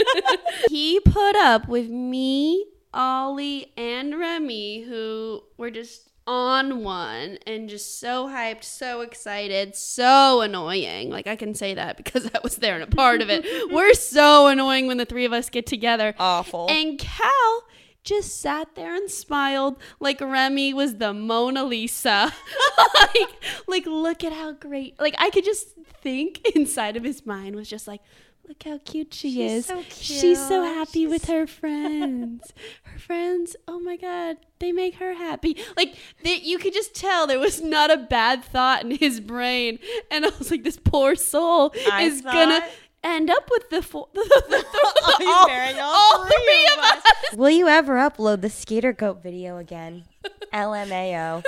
[0.69, 7.99] he put up with me, Ollie, and Remi, who were just on one and just
[7.99, 11.09] so hyped, so excited, so annoying.
[11.09, 13.45] Like I can say that because I was there and a part of it.
[13.71, 16.15] We're so annoying when the three of us get together.
[16.19, 16.67] Awful.
[16.69, 17.63] And Cal
[18.03, 22.34] just sat there and smiled like Remi was the Mona Lisa.
[22.95, 23.30] like,
[23.67, 24.99] like, look at how great.
[24.99, 25.69] Like, I could just
[26.01, 28.01] think inside of his mind was just like,
[28.47, 29.65] look how cute she She's is.
[29.65, 30.75] so She's so cute.
[30.75, 32.53] happy with her friends.
[32.83, 35.57] her friends, oh my God, they make her happy.
[35.77, 39.79] Like, they, you could just tell there was not a bad thought in his brain.
[40.11, 42.61] And I was like, this poor soul I is gonna
[43.03, 46.79] end up with the, fo- the, the, the, He's marrying all all three three of
[46.79, 47.03] of us.
[47.35, 50.03] Will you ever upload the skater goat video again?
[50.53, 51.43] LMAO.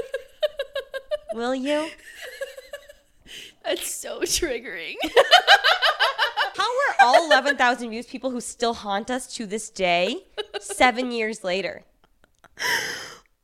[1.33, 1.89] Will you?
[3.63, 4.95] That's so triggering.
[6.55, 10.25] How are all 11,000 views people who still haunt us to this day,
[10.59, 11.83] seven years later?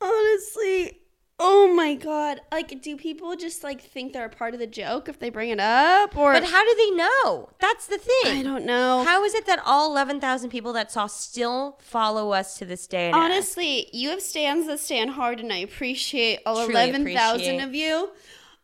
[0.00, 0.98] Honestly,
[1.38, 2.40] oh my god.
[2.50, 5.50] Like, do people just like think they're a part of the joke if they bring
[5.50, 6.16] it up?
[6.16, 7.50] Or But how do they know?
[7.60, 8.38] That's the thing.
[8.38, 9.04] I don't know.
[9.04, 13.08] How is it that all 11,000 people that saw still follow us to this day?
[13.08, 13.24] and ask?
[13.24, 17.62] Honestly, you have stands that stand hard, and I appreciate all Truly eleven thousand appreciate.
[17.62, 18.10] of you.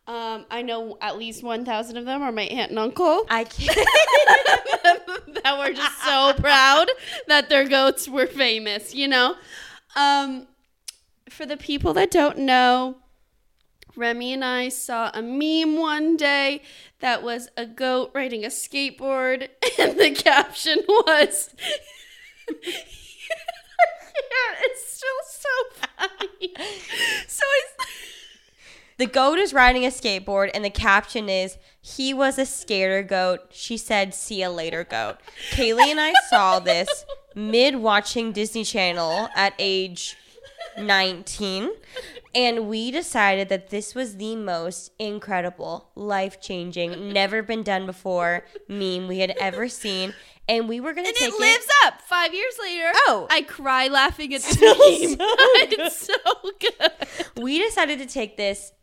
[0.09, 3.43] Um, I know at least one thousand of them are my aunt and uncle I
[3.43, 3.77] can't.
[5.43, 6.87] that were just so proud
[7.27, 8.95] that their goats were famous.
[8.95, 9.35] You know,
[9.95, 10.47] um,
[11.29, 12.97] for the people that don't know,
[13.95, 16.63] Remi and I saw a meme one day
[17.01, 21.53] that was a goat riding a skateboard, and the caption was.
[24.31, 26.53] Yeah, it's still so funny.
[27.27, 27.85] So I,
[28.99, 33.39] The goat is riding a skateboard, and the caption is, He was a skater goat.
[33.49, 35.17] She said, See ya later, goat.
[35.51, 40.17] Kaylee and I saw this mid watching Disney Channel at age
[40.77, 41.69] 19.
[42.35, 48.43] And we decided that this was the most incredible, life changing, never been done before
[48.67, 50.13] meme we had ever seen.
[50.49, 52.01] And we were going to And take it lives up.
[52.01, 53.27] Five years later, Oh.
[53.29, 55.17] I cry laughing at the meme.
[55.79, 56.13] it's so
[56.59, 57.41] good.
[57.41, 58.73] we decided to take this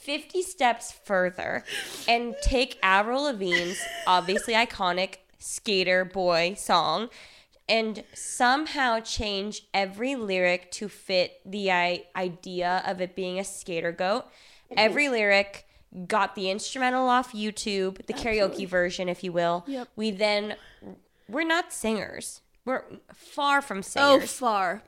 [0.00, 1.64] 50 steps further
[2.08, 7.08] and take Avril Lavigne's obviously iconic skater boy song
[7.68, 13.92] and somehow change every lyric to fit the I- idea of it being a skater
[13.92, 14.26] goat.
[14.76, 15.66] Every lyric
[16.06, 19.64] got the instrumental off YouTube, the karaoke version, if you will.
[19.66, 19.88] Yep.
[19.96, 20.56] We then,
[21.28, 22.40] we're not singers.
[22.64, 22.84] We're
[23.14, 24.22] far from singers.
[24.22, 24.82] Oh, far.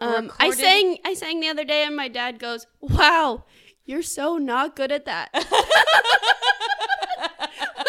[0.00, 0.98] Um, I sang.
[1.04, 3.44] I sang the other day, and my dad goes, "Wow,
[3.88, 5.30] you're so not good at that."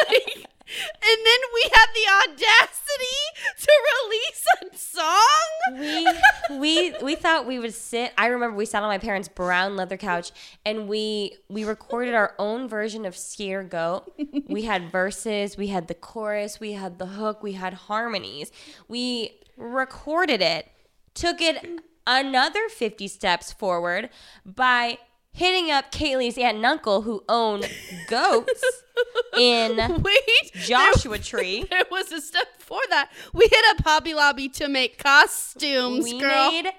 [0.09, 3.19] Like, and then we had the audacity
[3.59, 5.79] to release a song.
[5.79, 9.75] we we we thought we would sit i remember we sat on my parents brown
[9.75, 10.31] leather couch
[10.65, 14.11] and we we recorded our own version of Skater goat
[14.47, 18.51] we had verses we had the chorus we had the hook we had harmonies
[18.87, 20.67] we recorded it
[21.13, 24.09] took it another 50 steps forward
[24.45, 24.97] by
[25.39, 27.63] hitting up kaylee's aunt and uncle who own
[28.07, 28.63] goats
[29.37, 33.09] in Wait, joshua tree There was a step before that.
[33.33, 36.51] We hit up Hobby Lobby to make costumes, We girl.
[36.51, 36.71] made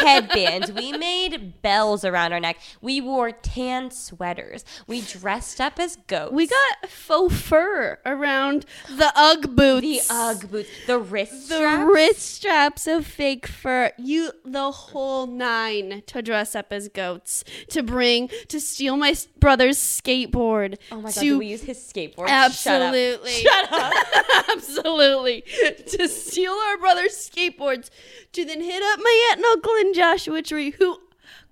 [0.00, 0.72] headbands.
[0.72, 2.58] we made bells around our neck.
[2.80, 4.64] We wore tan sweaters.
[4.86, 6.32] We dressed up as goats.
[6.32, 10.08] we got faux fur around the UGG boots.
[10.08, 11.90] the UGG boots, the wrist the straps.
[11.94, 13.92] wrist straps of fake fur.
[13.98, 19.78] You the whole nine to dress up as goats, to bring to steal my brother's
[19.78, 20.76] skateboard.
[20.90, 22.28] Oh my god, to use his skateboard?
[22.28, 23.30] Absolutely.
[23.32, 23.92] Shut up.
[24.52, 25.42] Absolutely.
[25.86, 27.90] to steal our brother's skateboards,
[28.32, 30.98] to then hit up my aunt and uncle in Joshua Tree, who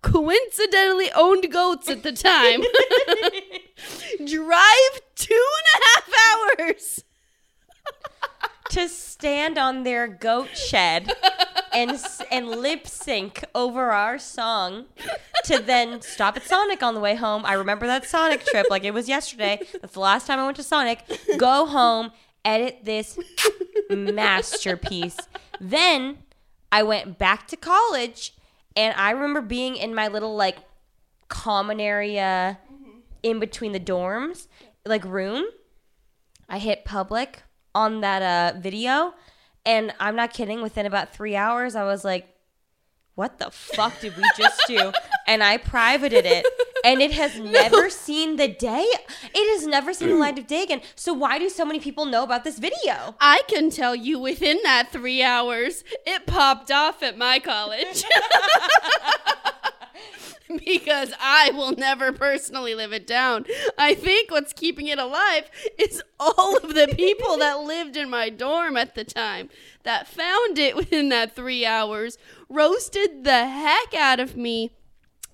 [0.03, 2.61] coincidentally owned goats at the time.
[4.27, 7.05] Drive two and a half hours.
[8.71, 11.11] to stand on their goat shed
[11.77, 12.01] and
[12.33, 14.87] and lip sync over our song
[15.45, 17.45] to then stop at Sonic on the way home.
[17.45, 19.61] I remember that Sonic trip like it was yesterday.
[19.81, 21.05] That's the last time I went to Sonic.
[21.37, 22.13] Go home,
[22.45, 23.19] edit this
[23.91, 25.19] masterpiece.
[25.61, 26.19] Then
[26.73, 28.35] I went back to college
[28.75, 30.57] and I remember being in my little like
[31.29, 32.59] common area
[33.23, 34.47] in between the dorms,
[34.85, 35.45] like room.
[36.49, 37.43] I hit public
[37.75, 39.15] on that uh, video,
[39.67, 40.63] and I'm not kidding.
[40.63, 42.27] Within about three hours, I was like,
[43.17, 44.93] "What the fuck did we just do?"
[45.27, 46.47] and I privated it,
[46.85, 48.87] and it has never seen the day.
[49.35, 50.21] It has never seen the mm.
[50.21, 50.81] light of day again.
[50.95, 53.17] So why do so many people know about this video?
[53.21, 58.05] I can tell you within that three hours, it popped off at my college.
[60.65, 63.47] because I will never personally live it down.
[63.79, 68.31] I think what's keeping it alive is all of the people that lived in my
[68.31, 69.49] dorm at the time
[69.83, 72.19] that found it within that three hours,
[72.49, 74.73] roasted the heck out of me,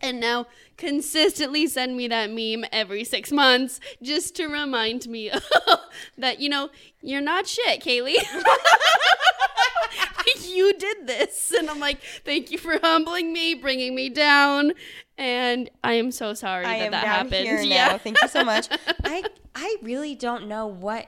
[0.03, 0.47] and now
[0.77, 5.31] consistently send me that meme every six months just to remind me
[6.19, 8.17] that, you know, you're not shit, Kaylee.
[10.49, 11.53] you did this.
[11.57, 14.73] And I'm like, thank you for humbling me, bringing me down.
[15.19, 17.69] And I am so sorry I that that happened.
[17.69, 17.89] yeah.
[17.89, 17.99] now.
[17.99, 18.69] Thank you so much.
[19.05, 19.25] I
[19.55, 21.07] I really don't know what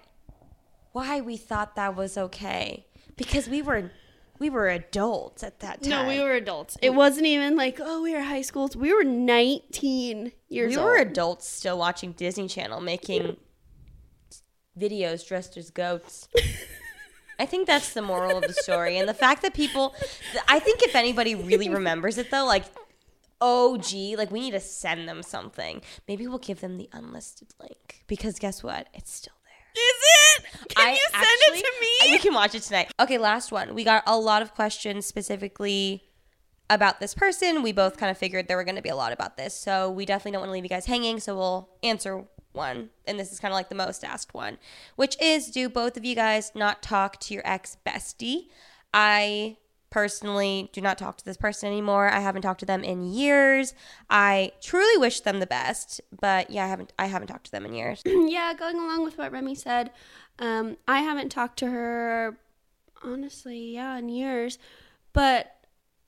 [0.92, 2.86] why we thought that was okay
[3.16, 3.90] because we were
[4.38, 5.90] we were adults at that time.
[5.90, 6.76] No, we were adults.
[6.82, 8.76] It wasn't even like, oh, we were high schools.
[8.76, 10.86] We were 19 years we old.
[10.86, 13.36] We were adults still watching Disney Channel making
[14.78, 16.28] videos dressed as goats.
[17.38, 18.98] I think that's the moral of the story.
[18.98, 19.94] And the fact that people,
[20.48, 22.64] I think if anybody really remembers it though, like,
[23.40, 25.82] oh, gee, like we need to send them something.
[26.08, 28.88] Maybe we'll give them the unlisted link because guess what?
[28.94, 29.32] It's still.
[29.74, 29.80] Is
[30.38, 30.44] it?
[30.74, 32.12] Can I you send actually- it to me?
[32.12, 32.92] You can watch it tonight.
[33.00, 33.74] Okay, last one.
[33.74, 36.04] We got a lot of questions specifically
[36.70, 37.62] about this person.
[37.62, 39.54] We both kind of figured there were going to be a lot about this.
[39.54, 41.20] So we definitely don't want to leave you guys hanging.
[41.20, 42.90] So we'll answer one.
[43.06, 44.58] And this is kind of like the most asked one,
[44.96, 48.46] which is do both of you guys not talk to your ex bestie?
[48.92, 49.56] I
[49.94, 52.08] personally do not talk to this person anymore.
[52.08, 53.74] I haven't talked to them in years.
[54.10, 57.64] I truly wish them the best, but yeah, I haven't I haven't talked to them
[57.64, 58.02] in years.
[58.04, 59.92] yeah, going along with what Remi said,
[60.40, 62.36] um, I haven't talked to her,
[63.04, 64.58] honestly, yeah, in years,
[65.12, 65.54] but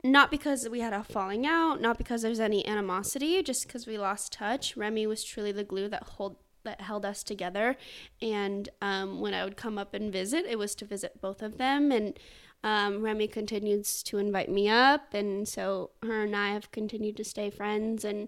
[0.03, 3.97] not because we had a falling out, not because there's any animosity, just because we
[3.97, 4.77] lost touch.
[4.77, 7.77] Remi was truly the glue that hold that held us together,
[8.21, 11.57] and um, when I would come up and visit, it was to visit both of
[11.57, 12.19] them, and
[12.67, 17.23] Um, Remi continues to invite me up, and so her and I have continued to
[17.23, 18.27] stay friends and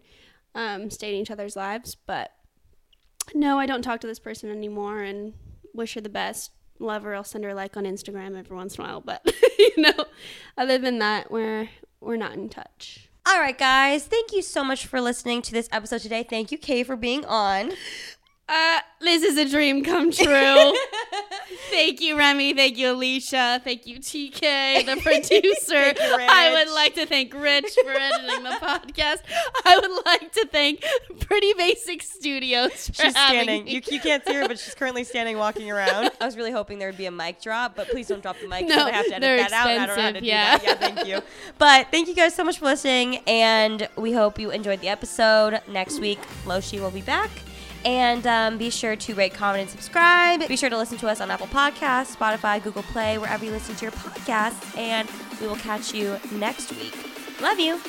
[0.55, 1.97] um, stay in each other's lives.
[1.97, 2.31] But
[3.35, 5.35] no, I don't talk to this person anymore, and
[5.75, 6.53] wish her the best.
[6.79, 7.17] Love her.
[7.17, 9.29] I'll send her a like on Instagram every once in a while, but
[9.59, 10.05] you know,
[10.57, 11.69] other than that, we're
[12.01, 13.09] we're not in touch.
[13.27, 14.07] All right, guys.
[14.07, 16.23] Thank you so much for listening to this episode today.
[16.23, 17.73] Thank you, Kay, for being on.
[18.49, 20.25] Uh, this is a dream come true.
[21.71, 22.55] Thank you, Remi.
[22.55, 23.63] Thank you, Alisha.
[23.63, 25.89] Thank you, TK, the producer.
[25.89, 29.19] you, I would like to thank Rich for editing the podcast.
[29.65, 30.83] I would like to thank
[31.21, 33.67] Pretty Basic Studios for She's standing.
[33.67, 36.11] You, you can't see her, but she's currently standing, walking around.
[36.21, 38.49] I was really hoping there would be a mic drop, but please don't drop the
[38.49, 38.67] mic.
[38.67, 39.69] No, I have to edit they're that out.
[39.69, 40.59] I don't know how to expensive, do yeah.
[40.59, 40.65] that.
[40.65, 41.21] Yeah, thank you.
[41.59, 45.61] But thank you guys so much for listening, and we hope you enjoyed the episode.
[45.69, 47.31] Next week, Loshi will be back.
[47.89, 50.47] And um, be sure to rate, comment, and subscribe.
[50.47, 53.75] Be sure to listen to us on Apple Podcasts, Spotify, Google Play, wherever you listen
[53.77, 54.77] to your podcasts.
[54.77, 55.09] And
[55.41, 56.95] we will catch you next week.
[57.41, 57.81] Love you.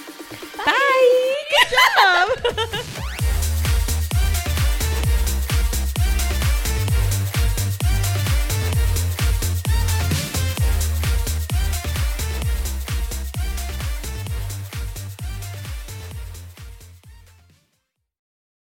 [0.56, 1.36] Bye.
[1.52, 3.10] Good job.